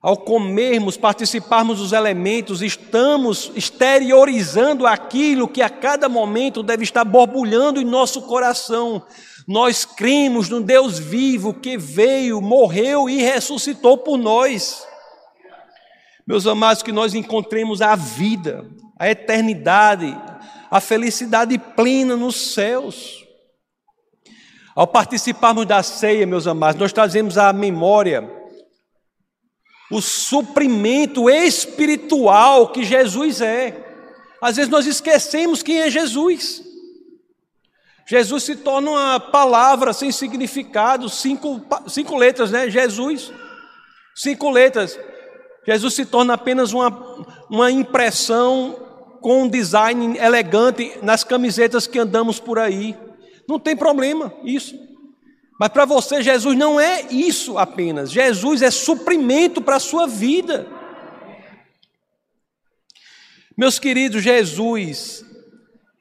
Ao 0.00 0.16
comermos, 0.16 0.96
participarmos 0.96 1.78
dos 1.78 1.92
elementos, 1.92 2.60
estamos 2.60 3.50
exteriorizando 3.54 4.86
aquilo 4.86 5.48
que 5.48 5.62
a 5.62 5.70
cada 5.70 6.08
momento 6.08 6.62
deve 6.62 6.82
estar 6.84 7.04
borbulhando 7.04 7.80
em 7.80 7.84
nosso 7.84 8.22
coração. 8.22 9.02
Nós 9.46 9.84
cremos 9.84 10.48
no 10.48 10.60
Deus 10.60 10.98
vivo 10.98 11.54
que 11.54 11.78
veio, 11.78 12.40
morreu 12.40 13.08
e 13.08 13.22
ressuscitou 13.22 13.96
por 13.96 14.18
nós. 14.18 14.86
Meus 16.26 16.46
amados, 16.46 16.82
que 16.82 16.92
nós 16.92 17.14
encontremos 17.14 17.82
a 17.82 17.94
vida, 17.94 18.66
a 18.98 19.10
eternidade, 19.10 20.16
a 20.70 20.80
felicidade 20.80 21.58
plena 21.58 22.16
nos 22.16 22.52
céus. 22.52 23.24
Ao 24.74 24.86
participarmos 24.86 25.66
da 25.66 25.82
ceia, 25.82 26.26
meus 26.26 26.46
amados, 26.46 26.80
nós 26.80 26.92
trazemos 26.92 27.38
à 27.38 27.52
memória 27.52 28.28
o 29.90 30.00
suprimento 30.00 31.30
espiritual 31.30 32.68
que 32.72 32.82
Jesus 32.82 33.40
é. 33.40 33.84
Às 34.40 34.56
vezes 34.56 34.70
nós 34.70 34.86
esquecemos 34.86 35.62
quem 35.62 35.80
é 35.80 35.90
Jesus. 35.90 36.62
Jesus 38.06 38.42
se 38.42 38.56
torna 38.56 38.90
uma 38.90 39.20
palavra 39.20 39.92
sem 39.92 40.10
significado, 40.10 41.08
cinco, 41.08 41.60
cinco 41.86 42.16
letras, 42.16 42.50
né? 42.50 42.68
Jesus, 42.68 43.32
cinco 44.14 44.50
letras. 44.50 44.98
Jesus 45.66 45.94
se 45.94 46.04
torna 46.04 46.34
apenas 46.34 46.72
uma, 46.72 46.90
uma 47.48 47.70
impressão 47.70 48.83
com 49.24 49.44
um 49.44 49.48
design 49.48 50.18
elegante 50.18 50.98
nas 51.00 51.24
camisetas 51.24 51.86
que 51.86 51.98
andamos 51.98 52.38
por 52.38 52.58
aí. 52.58 52.94
Não 53.48 53.58
tem 53.58 53.74
problema 53.74 54.30
isso. 54.44 54.78
Mas 55.58 55.70
para 55.70 55.86
você, 55.86 56.22
Jesus 56.22 56.54
não 56.58 56.78
é 56.78 57.06
isso 57.10 57.56
apenas. 57.56 58.12
Jesus 58.12 58.60
é 58.60 58.70
suprimento 58.70 59.62
para 59.62 59.76
a 59.76 59.80
sua 59.80 60.06
vida. 60.06 60.66
Meus 63.56 63.78
queridos, 63.78 64.22
Jesus 64.22 65.24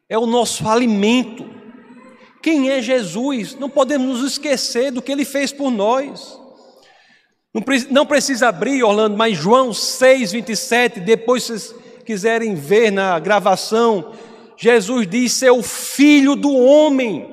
é 0.10 0.18
o 0.18 0.26
nosso 0.26 0.68
alimento. 0.68 1.50
Quem 2.42 2.72
é 2.72 2.82
Jesus? 2.82 3.56
Não 3.56 3.70
podemos 3.70 4.20
nos 4.20 4.34
esquecer 4.34 4.92
do 4.92 5.02
que 5.02 5.14
ele 5.14 5.24
fez 5.24 5.54
por 5.54 5.72
nós. 5.72 6.38
Não 7.90 8.06
precisa 8.06 8.50
abrir, 8.50 8.84
Orlando, 8.84 9.16
mas 9.16 9.38
João 9.38 9.74
6, 9.74 10.34
27, 10.34 11.00
depois 11.00 11.44
vocês 11.44 11.83
quiserem 12.04 12.56
ver 12.56 12.92
na 12.92 13.18
gravação, 13.20 14.14
Jesus 14.58 15.08
diz 15.08 15.32
ser 15.34 15.52
o 15.52 15.64
filho 15.64 16.36
do 16.36 16.54
homem. 16.54 17.32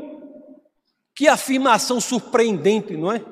Que 1.14 1.28
afirmação 1.28 2.00
surpreendente, 2.00 2.96
não 2.96 3.12
é? 3.12 3.22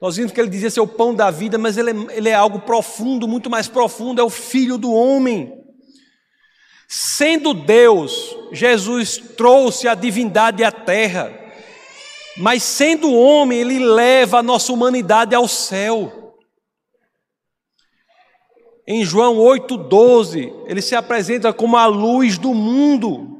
Nós 0.00 0.16
vimos 0.16 0.32
que 0.32 0.40
ele 0.40 0.50
dizia 0.50 0.68
ser 0.68 0.80
o 0.80 0.86
pão 0.86 1.14
da 1.14 1.30
vida, 1.30 1.56
mas 1.56 1.78
ele 1.78 1.90
é, 1.90 1.94
ele 2.16 2.28
é 2.28 2.34
algo 2.34 2.60
profundo, 2.60 3.28
muito 3.28 3.48
mais 3.48 3.68
profundo, 3.68 4.20
é 4.20 4.24
o 4.24 4.28
filho 4.28 4.76
do 4.76 4.92
homem. 4.92 5.52
Sendo 6.88 7.54
Deus, 7.54 8.36
Jesus 8.52 9.16
trouxe 9.16 9.88
a 9.88 9.94
divindade 9.94 10.62
à 10.62 10.70
terra, 10.70 11.32
mas 12.36 12.62
sendo 12.62 13.14
homem, 13.14 13.60
ele 13.60 13.78
leva 13.78 14.40
a 14.40 14.42
nossa 14.42 14.72
humanidade 14.72 15.34
ao 15.34 15.46
céu. 15.48 16.21
Em 18.92 19.06
João 19.06 19.38
8,12, 19.38 20.52
ele 20.66 20.82
se 20.82 20.94
apresenta 20.94 21.50
como 21.50 21.78
a 21.78 21.86
luz 21.86 22.36
do 22.36 22.52
mundo 22.52 23.38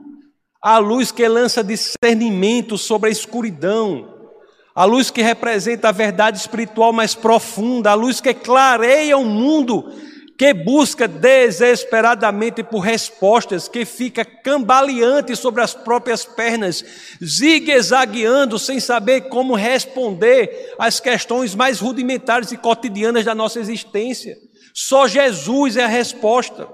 a 0.63 0.79
luz 0.79 1.13
que 1.13 1.29
lança 1.29 1.63
discernimento 1.63 2.79
sobre 2.79 3.11
a 3.11 3.13
escuridão, 3.13 4.31
a 4.75 4.87
luz 4.87 5.11
que 5.11 5.21
representa 5.21 5.91
a 5.91 5.93
verdade 5.93 6.39
espiritual 6.39 6.91
mais 6.91 7.15
profunda, 7.15 7.91
a 7.91 7.95
luz 7.95 8.19
que 8.19 8.33
clareia 8.33 9.19
o 9.19 9.27
mundo 9.27 9.93
que 10.39 10.55
busca 10.55 11.07
desesperadamente 11.07 12.63
por 12.63 12.81
respostas, 12.81 13.69
que 13.69 13.85
fica 13.85 14.25
cambaleante 14.25 15.37
sobre 15.37 15.61
as 15.61 15.75
próprias 15.75 16.25
pernas, 16.25 16.83
zigue-zagueando 17.23 18.59
sem 18.59 18.81
saber 18.81 19.29
como 19.29 19.55
responder 19.55 20.75
às 20.79 20.99
questões 20.99 21.55
mais 21.55 21.79
rudimentares 21.79 22.53
e 22.53 22.57
cotidianas 22.57 23.27
da 23.27 23.35
nossa 23.35 23.61
existência. 23.61 24.35
Só 24.75 25.07
Jesus 25.07 25.77
é 25.77 25.85
a 25.85 25.89
resposta. 25.89 26.69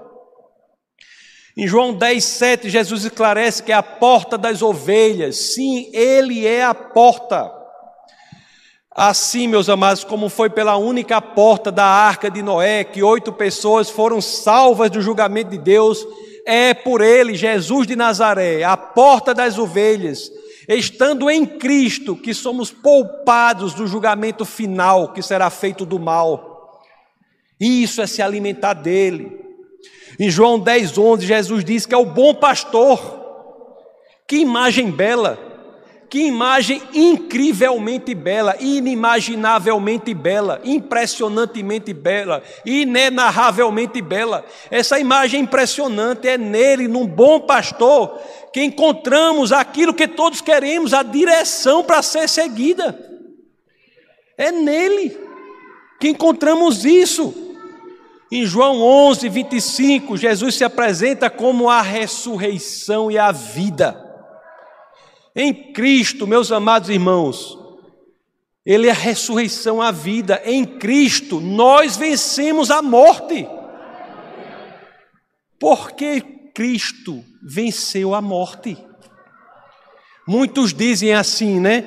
Em 1.57 1.67
João 1.67 1.93
10, 1.93 2.23
7, 2.23 2.69
Jesus 2.69 3.03
esclarece 3.03 3.61
que 3.61 3.71
é 3.71 3.75
a 3.75 3.83
porta 3.83 4.37
das 4.37 4.61
ovelhas. 4.61 5.35
Sim, 5.35 5.89
Ele 5.93 6.47
é 6.47 6.63
a 6.63 6.73
porta. 6.73 7.51
Assim, 8.91 9.47
meus 9.47 9.69
amados, 9.69 10.03
como 10.03 10.29
foi 10.29 10.49
pela 10.49 10.77
única 10.77 11.21
porta 11.21 11.71
da 11.71 11.85
arca 11.85 12.29
de 12.29 12.41
Noé 12.41 12.83
que 12.83 13.03
oito 13.03 13.31
pessoas 13.31 13.89
foram 13.89 14.21
salvas 14.21 14.89
do 14.89 15.01
julgamento 15.01 15.51
de 15.51 15.57
Deus, 15.57 16.05
é 16.45 16.73
por 16.73 17.01
Ele, 17.01 17.35
Jesus 17.35 17.85
de 17.85 17.95
Nazaré, 17.95 18.63
a 18.63 18.75
porta 18.75 19.33
das 19.33 19.57
ovelhas. 19.57 20.31
estando 20.67 21.29
em 21.29 21.45
Cristo, 21.45 22.15
que 22.15 22.33
somos 22.33 22.71
poupados 22.71 23.73
do 23.73 23.85
julgamento 23.87 24.45
final 24.45 25.13
que 25.13 25.21
será 25.21 25.49
feito 25.49 25.85
do 25.85 25.99
mal. 25.99 26.48
Isso 27.59 28.01
é 28.01 28.07
se 28.07 28.21
alimentar 28.21 28.73
dele. 28.73 29.39
Em 30.19 30.29
João 30.29 30.59
10, 30.59 30.97
11, 30.97 31.25
Jesus 31.25 31.63
diz 31.63 31.85
que 31.85 31.93
é 31.93 31.97
o 31.97 32.05
bom 32.05 32.33
pastor. 32.33 33.19
Que 34.27 34.37
imagem 34.37 34.89
bela! 34.91 35.49
Que 36.09 36.25
imagem 36.25 36.81
incrivelmente 36.91 38.15
bela, 38.15 38.55
inimaginavelmente 38.59 40.11
bela, 40.11 40.59
impressionantemente 40.63 41.93
bela, 41.93 42.41
inenarravelmente 42.65 44.01
bela. 44.01 44.43
Essa 44.71 44.99
imagem 44.99 45.41
impressionante 45.41 46.27
é 46.27 46.35
nele, 46.35 46.87
num 46.87 47.05
bom 47.05 47.41
pastor, 47.41 48.19
que 48.51 48.63
encontramos 48.63 49.51
aquilo 49.51 49.93
que 49.93 50.07
todos 50.07 50.41
queremos, 50.41 50.95
a 50.95 51.03
direção 51.03 51.83
para 51.83 52.01
ser 52.01 52.27
seguida. 52.27 52.97
É 54.35 54.51
nele 54.51 55.15
que 55.99 56.09
encontramos 56.09 56.85
isso. 56.85 57.48
Em 58.31 58.45
João 58.45 58.81
11, 58.81 59.27
25, 59.27 60.15
Jesus 60.15 60.55
se 60.55 60.63
apresenta 60.63 61.29
como 61.29 61.67
a 61.67 61.81
ressurreição 61.81 63.09
e 63.09 63.17
a 63.17 63.31
vida. 63.31 64.05
Em 65.35 65.53
Cristo, 65.73 66.27
meus 66.27 66.51
amados 66.51 66.89
irmãos, 66.89 67.57
Ele 68.63 68.87
é 68.87 68.91
a 68.91 68.93
ressurreição, 68.93 69.81
a 69.81 69.91
vida. 69.91 70.41
Em 70.45 70.63
Cristo, 70.63 71.39
nós 71.39 71.97
vencemos 71.97 72.69
a 72.69 72.81
morte. 72.83 73.47
Porque 75.59 76.21
Cristo 76.53 77.23
venceu 77.41 78.13
a 78.13 78.21
morte. 78.21 78.77
Muitos 80.27 80.71
dizem 80.73 81.13
assim, 81.13 81.59
né? 81.59 81.85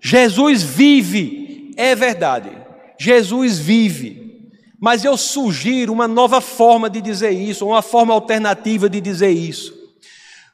Jesus 0.00 0.62
vive, 0.62 1.72
é 1.76 1.94
verdade. 1.94 2.50
Jesus 2.98 3.58
vive. 3.58 4.21
Mas 4.82 5.04
eu 5.04 5.16
sugiro 5.16 5.92
uma 5.92 6.08
nova 6.08 6.40
forma 6.40 6.90
de 6.90 7.00
dizer 7.00 7.30
isso, 7.30 7.64
uma 7.64 7.82
forma 7.82 8.12
alternativa 8.12 8.90
de 8.90 9.00
dizer 9.00 9.30
isso. 9.30 9.72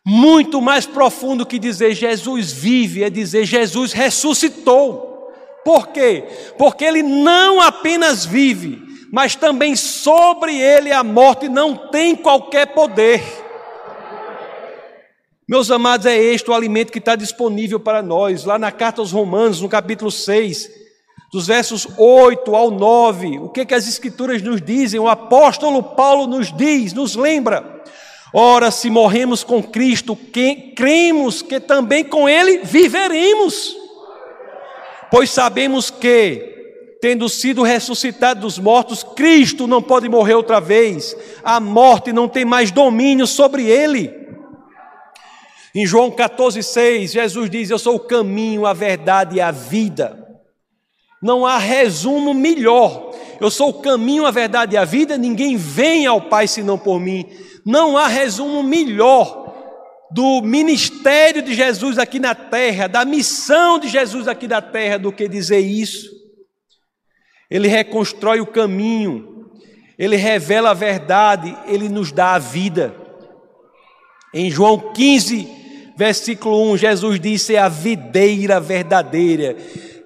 Muito 0.05 0.61
mais 0.61 0.85
profundo 0.85 1.47
que 1.47 1.59
dizer 1.59 1.95
Jesus 1.95 2.53
vive 2.53 3.03
é 3.03 3.09
dizer 3.09 3.47
Jesus 3.47 3.93
ressuscitou. 3.93 5.33
Por 5.64 5.88
quê? 5.88 6.25
Porque 6.59 6.85
ele 6.85 7.03
não 7.03 7.59
apenas 7.59 8.27
vive, 8.27 8.83
mas 9.11 9.35
também 9.35 9.75
sobre 9.75 10.55
ele 10.55 10.93
a 10.93 11.03
morte 11.03 11.49
não 11.49 11.88
tem 11.88 12.14
qualquer 12.14 12.75
poder. 12.75 13.23
Meus 15.49 15.71
amados, 15.71 16.05
é 16.05 16.14
este 16.19 16.51
o 16.51 16.55
alimento 16.55 16.93
que 16.93 16.99
está 16.99 17.17
disponível 17.17 17.81
para 17.81 18.03
nós, 18.03 18.45
lá 18.45 18.59
na 18.59 18.71
carta 18.71 19.01
aos 19.01 19.11
Romanos, 19.11 19.62
no 19.62 19.71
capítulo 19.71 20.11
6, 20.11 20.88
dos 21.31 21.47
versos 21.47 21.87
8 21.97 22.55
ao 22.55 22.71
9. 22.71 23.38
O 23.38 23.49
que, 23.49 23.67
que 23.67 23.75
as 23.75 23.87
Escrituras 23.87 24.43
nos 24.43 24.61
dizem? 24.61 25.01
O 25.01 25.09
apóstolo 25.09 25.83
Paulo 25.83 26.27
nos 26.27 26.53
diz, 26.53 26.93
nos 26.93 27.17
lembra 27.17 27.79
Ora, 28.33 28.71
se 28.71 28.91
morremos 28.91 29.43
com 29.43 29.62
Cristo, 29.62 30.17
cremos 30.77 31.41
que 31.41 31.59
também 31.59 32.05
com 32.05 32.29
Ele 32.29 32.59
viveremos. 32.59 33.75
Pois 35.11 35.31
sabemos 35.31 35.91
que, 35.91 36.97
tendo 37.01 37.29
sido 37.29 37.62
ressuscitado 37.62 38.41
dos 38.41 38.59
mortos, 38.59 39.03
Cristo 39.03 39.67
não 39.67 39.83
pode 39.83 40.09
morrer 40.09 40.35
outra 40.35 40.61
vez, 40.61 41.17
a 41.43 41.59
morte 41.59 42.12
não 42.12 42.29
tem 42.29 42.45
mais 42.45 42.71
domínio 42.71 43.27
sobre 43.27 43.64
ele. 43.67 44.14
Em 45.75 45.87
João 45.87 46.11
14,6, 46.11 47.12
Jesus 47.12 47.49
diz: 47.49 47.71
Eu 47.71 47.79
sou 47.79 47.97
o 47.97 48.01
caminho, 48.01 48.67
a 48.67 48.75
verdade 48.75 49.37
e 49.37 49.41
a 49.41 49.51
vida. 49.51 50.28
Não 51.23 51.45
há 51.45 51.59
resumo 51.59 52.33
melhor. 52.33 53.15
Eu 53.41 53.51
sou 53.51 53.71
o 53.71 53.81
caminho, 53.81 54.27
a 54.27 54.31
verdade 54.31 54.75
e 54.75 54.79
a 54.79 54.85
vida, 54.85 55.17
ninguém 55.17 55.57
vem 55.57 56.07
ao 56.07 56.21
Pai 56.21 56.47
senão 56.47 56.79
por 56.79 57.01
mim. 57.01 57.27
Não 57.65 57.97
há 57.97 58.07
resumo 58.07 58.63
melhor 58.63 59.49
do 60.11 60.41
ministério 60.43 61.43
de 61.43 61.55
Jesus 61.55 61.99
aqui 61.99 62.19
na 62.19 62.35
terra, 62.35 62.87
da 62.87 63.05
missão 63.05 63.79
de 63.79 63.89
Jesus 63.89 64.27
aqui 64.27 64.49
na 64.49 64.63
terra, 64.63 64.99
do 64.99 65.13
que 65.13 65.29
dizer 65.29 65.61
isso. 65.61 66.11
Ele 67.51 67.69
reconstrói 67.69 68.41
o 68.41 68.47
caminho, 68.47 69.51
ele 69.99 70.17
revela 70.17 70.71
a 70.71 70.75
verdade, 70.75 71.57
ele 71.67 71.89
nos 71.89 72.13
dá 72.13 72.35
a 72.35 72.39
vida. 72.39 72.95
Em 74.35 74.51
João 74.51 74.93
15, 74.93 75.49
versículo 75.97 76.73
1, 76.73 76.77
Jesus 76.77 77.21
disse: 77.21 77.55
É 77.55 77.59
a 77.59 77.69
videira 77.69 78.61
verdadeira. 78.61 79.57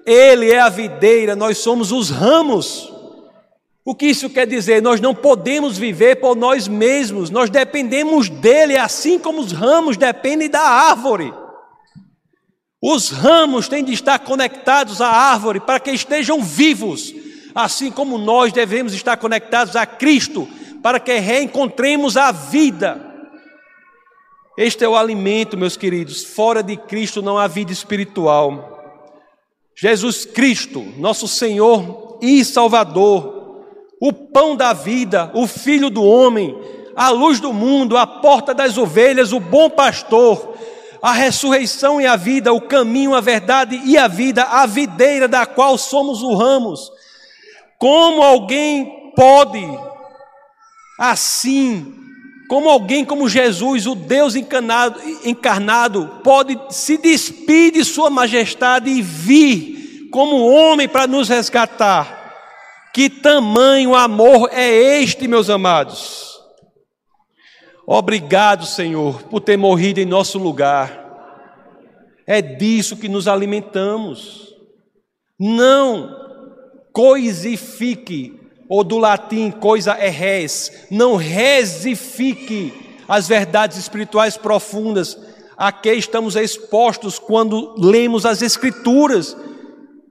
Ele 0.05 0.51
é 0.51 0.59
a 0.59 0.69
videira, 0.69 1.35
nós 1.35 1.57
somos 1.57 1.91
os 1.91 2.09
ramos. 2.09 2.91
O 3.85 3.93
que 3.93 4.05
isso 4.05 4.29
quer 4.29 4.47
dizer? 4.47 4.81
Nós 4.81 5.01
não 5.01 5.13
podemos 5.13 5.77
viver 5.77 6.15
por 6.17 6.35
nós 6.35 6.67
mesmos, 6.67 7.29
nós 7.29 7.49
dependemos 7.49 8.29
dele, 8.29 8.77
assim 8.77 9.19
como 9.19 9.41
os 9.41 9.51
ramos 9.51 9.97
dependem 9.97 10.49
da 10.49 10.61
árvore. 10.61 11.33
Os 12.81 13.09
ramos 13.09 13.67
têm 13.67 13.83
de 13.83 13.93
estar 13.93 14.19
conectados 14.19 15.01
à 15.01 15.07
árvore 15.07 15.59
para 15.59 15.79
que 15.79 15.91
estejam 15.91 16.41
vivos, 16.41 17.13
assim 17.53 17.91
como 17.91 18.17
nós 18.17 18.51
devemos 18.51 18.93
estar 18.93 19.17
conectados 19.17 19.75
a 19.75 19.85
Cristo 19.85 20.47
para 20.81 20.99
que 20.99 21.17
reencontremos 21.19 22.17
a 22.17 22.31
vida. 22.31 23.13
Este 24.57 24.83
é 24.83 24.87
o 24.87 24.95
alimento, 24.95 25.57
meus 25.57 25.75
queridos. 25.75 26.23
Fora 26.23 26.61
de 26.61 26.77
Cristo 26.77 27.21
não 27.21 27.37
há 27.37 27.47
vida 27.47 27.71
espiritual. 27.71 28.72
Jesus 29.75 30.25
Cristo, 30.25 30.81
nosso 30.97 31.27
Senhor 31.27 32.19
e 32.21 32.43
Salvador, 32.45 33.65
o 33.99 34.11
pão 34.11 34.55
da 34.55 34.73
vida, 34.73 35.31
o 35.33 35.47
filho 35.47 35.89
do 35.89 36.03
homem, 36.03 36.57
a 36.95 37.09
luz 37.09 37.39
do 37.39 37.53
mundo, 37.53 37.97
a 37.97 38.05
porta 38.05 38.53
das 38.53 38.77
ovelhas, 38.77 39.31
o 39.31 39.39
bom 39.39 39.69
pastor, 39.69 40.55
a 41.01 41.11
ressurreição 41.11 41.99
e 41.99 42.05
a 42.05 42.15
vida, 42.15 42.53
o 42.53 42.61
caminho, 42.61 43.13
a 43.15 43.21
verdade 43.21 43.81
e 43.83 43.97
a 43.97 44.07
vida, 44.07 44.43
a 44.43 44.65
videira 44.65 45.27
da 45.27 45.45
qual 45.45 45.77
somos 45.77 46.21
o 46.21 46.33
ramos. 46.35 46.91
Como 47.77 48.21
alguém 48.21 49.11
pode, 49.15 49.61
assim, 50.99 52.02
como 52.47 52.69
alguém 52.69 53.05
como 53.05 53.29
Jesus, 53.29 53.87
o 53.87 53.95
Deus 53.95 54.35
encarnado, 54.35 54.99
encarnado 55.23 56.19
pode 56.23 56.59
se 56.69 56.97
despir 56.97 57.71
de 57.71 57.83
Sua 57.83 58.09
majestade 58.09 58.89
e 58.89 59.01
vir 59.01 60.09
como 60.11 60.51
homem 60.51 60.87
para 60.87 61.07
nos 61.07 61.29
resgatar? 61.29 62.21
Que 62.93 63.09
tamanho 63.09 63.95
amor 63.95 64.49
é 64.51 65.01
este, 65.01 65.27
meus 65.27 65.49
amados? 65.49 66.39
Obrigado, 67.87 68.65
Senhor, 68.65 69.23
por 69.23 69.41
ter 69.41 69.57
morrido 69.57 69.99
em 69.99 70.05
nosso 70.05 70.37
lugar. 70.37 71.01
É 72.25 72.41
disso 72.41 72.95
que 72.95 73.09
nos 73.09 73.27
alimentamos. 73.27 74.53
Não 75.39 76.15
coisifique, 76.93 78.39
ou 78.73 78.83
do 78.83 78.97
latim 78.97 79.51
coisa 79.51 79.91
é 79.91 80.09
res, 80.09 80.87
não 80.89 81.15
resifique 81.15 82.97
as 83.07 83.27
verdades 83.27 83.77
espirituais 83.77 84.35
profundas 84.35 85.15
a 85.55 85.71
que 85.71 85.93
estamos 85.93 86.35
expostos 86.35 87.19
quando 87.19 87.75
lemos 87.77 88.25
as 88.25 88.41
Escrituras 88.41 89.37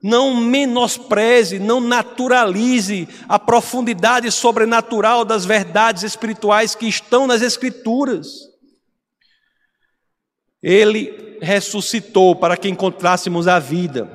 não 0.01 0.33
menospreze, 0.33 1.59
não 1.59 1.81
naturalize 1.81 3.05
a 3.27 3.37
profundidade 3.37 4.31
sobrenatural 4.31 5.25
das 5.25 5.43
verdades 5.43 6.03
espirituais 6.03 6.73
que 6.73 6.87
estão 6.87 7.27
nas 7.27 7.41
Escrituras. 7.41 8.29
Ele 10.61 11.37
ressuscitou 11.41 12.33
para 12.33 12.55
que 12.55 12.69
encontrássemos 12.69 13.45
a 13.45 13.59
vida. 13.59 14.09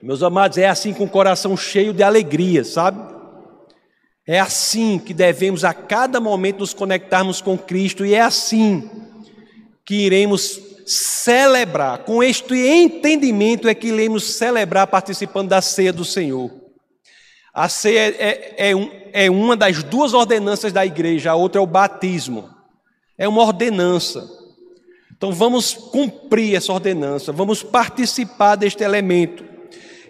Meus 0.00 0.22
amados, 0.22 0.56
é 0.56 0.68
assim 0.68 0.94
com 0.94 1.02
o 1.02 1.10
coração 1.10 1.56
cheio 1.56 1.92
de 1.92 2.04
alegria, 2.04 2.62
sabe? 2.62 3.15
É 4.26 4.40
assim 4.40 4.98
que 4.98 5.14
devemos 5.14 5.64
a 5.64 5.72
cada 5.72 6.20
momento 6.20 6.58
nos 6.58 6.74
conectarmos 6.74 7.40
com 7.40 7.56
Cristo 7.56 8.04
e 8.04 8.14
é 8.14 8.20
assim 8.20 8.90
que 9.84 9.94
iremos 9.94 10.60
celebrar, 10.86 11.98
com 11.98 12.22
este 12.22 12.54
entendimento 12.56 13.68
é 13.68 13.74
que 13.74 13.88
iremos 13.88 14.24
celebrar 14.24 14.86
participando 14.86 15.48
da 15.48 15.60
ceia 15.60 15.92
do 15.92 16.04
Senhor. 16.04 16.50
A 17.52 17.68
ceia 17.68 18.00
é, 18.00 18.14
é, 18.18 18.70
é, 18.70 18.76
um, 18.76 18.90
é 19.12 19.30
uma 19.30 19.56
das 19.56 19.82
duas 19.82 20.12
ordenanças 20.12 20.72
da 20.72 20.84
igreja, 20.84 21.30
a 21.30 21.34
outra 21.34 21.60
é 21.60 21.62
o 21.62 21.66
batismo. 21.66 22.50
É 23.16 23.26
uma 23.26 23.42
ordenança. 23.42 24.28
Então 25.16 25.32
vamos 25.32 25.72
cumprir 25.72 26.54
essa 26.54 26.72
ordenança, 26.72 27.32
vamos 27.32 27.62
participar 27.62 28.56
deste 28.56 28.84
elemento. 28.84 29.44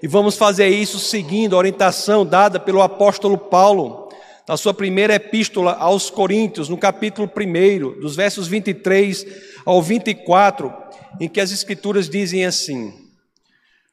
E 0.02 0.08
vamos 0.08 0.36
fazer 0.36 0.68
isso 0.68 0.98
seguindo 0.98 1.54
a 1.54 1.58
orientação 1.58 2.26
dada 2.26 2.60
pelo 2.60 2.82
apóstolo 2.82 3.38
Paulo, 3.38 4.05
na 4.48 4.56
sua 4.56 4.72
primeira 4.72 5.14
epístola 5.14 5.74
aos 5.74 6.08
Coríntios, 6.08 6.68
no 6.68 6.78
capítulo 6.78 7.28
1, 7.28 8.00
dos 8.00 8.14
versos 8.14 8.46
23 8.46 9.26
ao 9.64 9.82
24, 9.82 10.72
em 11.20 11.28
que 11.28 11.40
as 11.40 11.50
Escrituras 11.50 12.08
dizem 12.08 12.44
assim: 12.44 12.94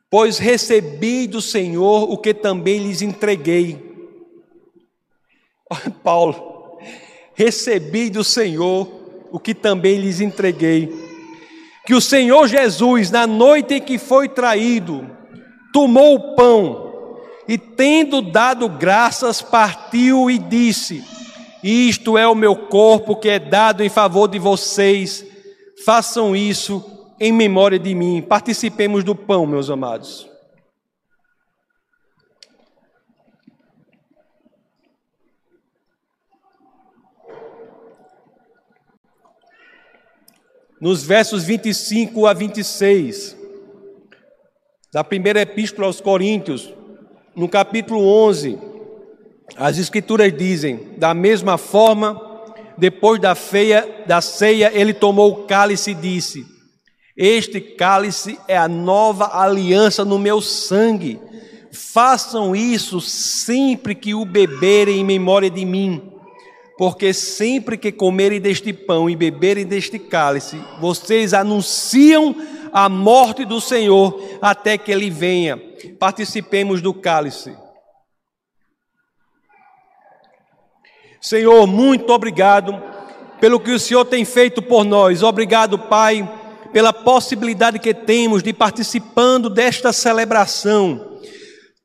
Pois 0.09 0.37
recebi 0.37 1.25
do 1.25 1.41
Senhor 1.41 2.11
o 2.11 2.17
que 2.17 2.33
também 2.33 2.79
lhes 2.79 3.01
entreguei. 3.01 3.79
Paulo, 6.03 6.77
recebi 7.33 8.09
do 8.09 8.23
Senhor 8.23 8.87
o 9.31 9.39
que 9.39 9.55
também 9.55 9.97
lhes 9.97 10.21
entreguei. 10.21 10.87
Que 11.85 11.95
o 11.95 12.01
Senhor 12.01 12.47
Jesus, 12.47 13.09
na 13.09 13.25
noite 13.25 13.73
em 13.73 13.81
que 13.81 13.97
foi 13.97 14.29
traído, 14.29 15.09
tomou 15.73 16.15
o 16.15 16.35
pão 16.35 16.82
e, 17.47 17.57
tendo 17.57 18.21
dado 18.21 18.69
graças, 18.69 19.41
partiu 19.41 20.29
e 20.29 20.37
disse: 20.37 21.03
Isto 21.63 22.17
é 22.17 22.27
o 22.27 22.35
meu 22.35 22.55
corpo 22.55 23.15
que 23.15 23.29
é 23.29 23.39
dado 23.39 23.83
em 23.83 23.89
favor 23.89 24.27
de 24.27 24.39
vocês, 24.39 25.25
façam 25.83 26.35
isso 26.35 26.83
em 27.19 27.31
memória 27.31 27.77
de 27.79 27.93
mim. 27.93 28.21
Participemos 28.21 29.03
do 29.03 29.15
pão, 29.15 29.45
meus 29.45 29.69
amados. 29.69 30.29
Nos 40.79 41.01
versos 41.01 41.45
25 41.45 42.27
a 42.27 42.33
26, 42.33 43.37
da 44.91 45.01
primeira 45.01 45.39
epístola 45.39 45.87
aos 45.87 46.01
Coríntios, 46.01 46.73
no 47.35 47.47
capítulo 47.49 48.05
11, 48.27 48.57
as 49.55 49.77
escrituras 49.77 50.35
dizem: 50.35 50.79
da 50.97 51.13
mesma 51.13 51.57
forma, 51.57 52.19
depois 52.77 53.19
da 53.19 53.35
feia 53.35 54.03
da 54.05 54.21
ceia, 54.21 54.71
ele 54.73 54.93
tomou 54.93 55.31
o 55.31 55.43
cálice 55.45 55.91
e 55.91 55.95
disse: 55.95 56.53
este 57.15 57.61
cálice 57.61 58.39
é 58.47 58.57
a 58.57 58.67
nova 58.67 59.39
aliança 59.39 60.03
no 60.03 60.17
meu 60.17 60.41
sangue. 60.41 61.19
Façam 61.71 62.55
isso 62.55 62.99
sempre 62.99 63.93
que 63.93 64.15
o 64.15 64.25
beberem 64.25 64.99
em 64.99 65.03
memória 65.03 65.49
de 65.49 65.63
mim. 65.63 66.01
Porque 66.75 67.13
sempre 67.13 67.77
que 67.77 67.91
comerem 67.91 68.41
deste 68.41 68.73
pão 68.73 69.07
e 69.07 69.15
beberem 69.15 69.63
deste 69.63 69.99
cálice, 69.99 70.59
vocês 70.81 71.35
anunciam 71.35 72.35
a 72.73 72.89
morte 72.89 73.45
do 73.45 73.61
Senhor 73.61 74.19
até 74.41 74.77
que 74.77 74.91
ele 74.91 75.09
venha. 75.09 75.61
Participemos 75.99 76.81
do 76.81 76.93
cálice. 76.93 77.55
Senhor, 81.21 81.65
muito 81.67 82.11
obrigado 82.11 82.81
pelo 83.39 83.59
que 83.59 83.71
o 83.71 83.79
Senhor 83.79 84.03
tem 84.03 84.25
feito 84.25 84.61
por 84.61 84.83
nós. 84.83 85.23
Obrigado, 85.23 85.77
Pai 85.77 86.27
pela 86.73 86.91
possibilidade 86.91 87.77
que 87.77 87.93
temos 87.93 88.41
de 88.41 88.51
participando 88.51 89.47
desta 89.47 89.93
celebração, 89.93 91.19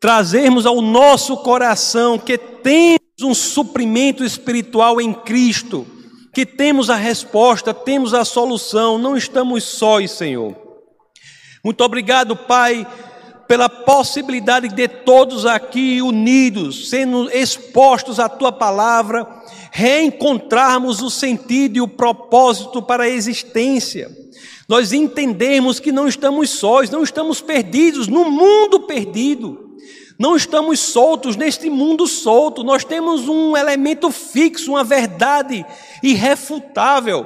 trazermos 0.01 0.64
ao 0.64 0.80
nosso 0.80 1.36
coração 1.36 2.18
que 2.18 2.39
temos 2.39 2.99
um 3.22 3.34
suprimento 3.34 4.24
espiritual 4.24 4.99
em 4.99 5.12
Cristo, 5.12 5.86
que 6.32 6.47
temos 6.47 6.89
a 6.89 6.97
resposta, 6.97 7.74
temos 7.74 8.14
a 8.14 8.24
solução, 8.24 8.97
não 8.97 9.14
estamos 9.14 9.64
sós, 9.64 10.12
Senhor. 10.12 10.68
Muito 11.65 11.83
obrigado, 11.83 12.37
Pai, 12.37 12.87
pela 13.47 13.69
possibilidade 13.69 14.69
de 14.69 14.89
todos 14.89 15.47
aqui 15.47 16.01
unidos, 16.03 16.91
sendo 16.91 17.31
expostos 17.31 18.21
à 18.21 18.29
tua 18.29 18.53
palavra, 18.53 19.27
reencontrarmos 19.71 21.03
o 21.03 21.11
sentido 21.11 21.77
e 21.77 21.81
o 21.81 21.89
propósito 21.89 22.83
para 22.83 23.05
a 23.05 23.09
existência 23.09 24.11
nós 24.69 24.93
entendemos 24.93 25.81
que 25.81 25.91
não 25.91 26.07
estamos 26.07 26.51
sós, 26.51 26.91
não 26.91 27.03
estamos 27.03 27.41
perdidos 27.41 28.07
no 28.07 28.31
mundo 28.31 28.81
perdido. 28.81 29.67
Não 30.19 30.37
estamos 30.37 30.81
soltos 30.81 31.37
neste 31.37 31.71
mundo 31.71 32.07
solto, 32.07 32.65
nós 32.65 32.85
temos 32.85 33.29
um 33.29 33.57
elemento 33.57 34.11
fixo, 34.11 34.73
uma 34.73 34.83
verdade 34.83 35.65
irrefutável. 36.03 37.25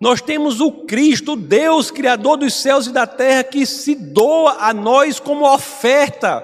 Nós 0.00 0.22
temos 0.22 0.60
o 0.60 0.72
Cristo, 0.72 1.36
Deus, 1.36 1.90
Criador 1.90 2.38
dos 2.38 2.54
céus 2.54 2.86
e 2.86 2.92
da 2.92 3.06
terra, 3.06 3.44
que 3.44 3.66
se 3.66 3.94
doa 3.94 4.56
a 4.60 4.72
nós 4.72 5.20
como 5.20 5.44
oferta, 5.44 6.42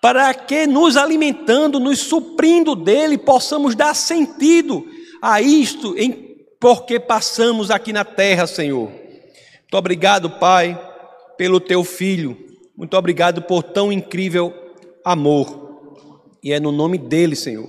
para 0.00 0.32
que, 0.32 0.66
nos 0.66 0.96
alimentando, 0.96 1.78
nos 1.78 1.98
suprindo 1.98 2.74
dele, 2.74 3.18
possamos 3.18 3.74
dar 3.74 3.94
sentido 3.94 4.86
a 5.20 5.42
isto 5.42 5.94
em 5.98 6.24
porque 6.58 6.98
passamos 6.98 7.70
aqui 7.70 7.92
na 7.92 8.04
terra, 8.04 8.46
Senhor. 8.46 8.88
Muito 8.88 9.74
obrigado, 9.74 10.30
Pai, 10.30 10.80
pelo 11.36 11.60
teu 11.60 11.84
filho. 11.84 12.36
Muito 12.74 12.96
obrigado 12.96 13.42
por 13.42 13.62
tão 13.62 13.92
incrível 13.92 14.54
amor. 15.04 15.66
E 16.42 16.52
é 16.52 16.58
no 16.58 16.72
nome 16.72 16.96
dele, 16.96 17.36
Senhor, 17.36 17.68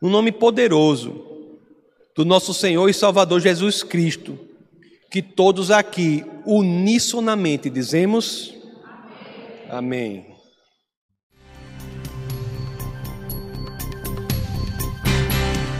no 0.00 0.08
nome 0.08 0.32
poderoso 0.32 1.33
do 2.16 2.24
nosso 2.24 2.54
Senhor 2.54 2.88
e 2.88 2.94
Salvador 2.94 3.40
Jesus 3.40 3.82
Cristo, 3.82 4.38
que 5.10 5.20
todos 5.20 5.70
aqui 5.70 6.24
unissonamente 6.46 7.68
dizemos 7.68 8.54
Amém. 9.68 10.26
Amém. 10.26 10.34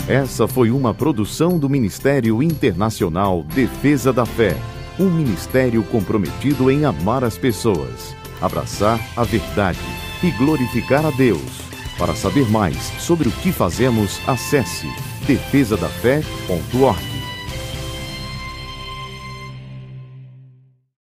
Essa 0.07 0.47
foi 0.47 0.70
uma 0.70 0.93
produção 0.93 1.59
do 1.59 1.68
Ministério 1.68 2.43
Internacional 2.43 3.43
Defesa 3.43 4.12
da 4.12 4.26
Fé 4.26 4.55
um 4.99 5.11
ministério 5.11 5.82
comprometido 5.85 6.70
em 6.70 6.85
amar 6.85 7.24
as 7.24 7.37
pessoas, 7.37 8.14
abraçar 8.41 9.01
a 9.16 9.24
verdade 9.24 9.78
e 10.22 10.30
glorificar 10.32 11.05
a 11.05 11.11
Deus. 11.11 11.64
Para 11.99 12.14
saber 12.14 12.49
mais 12.51 12.76
sobre 13.01 13.28
o 13.28 13.32
que 13.32 13.53
fazemos, 13.53 14.20
acesse 14.26 14.89
defesadafé.org. 15.27 17.13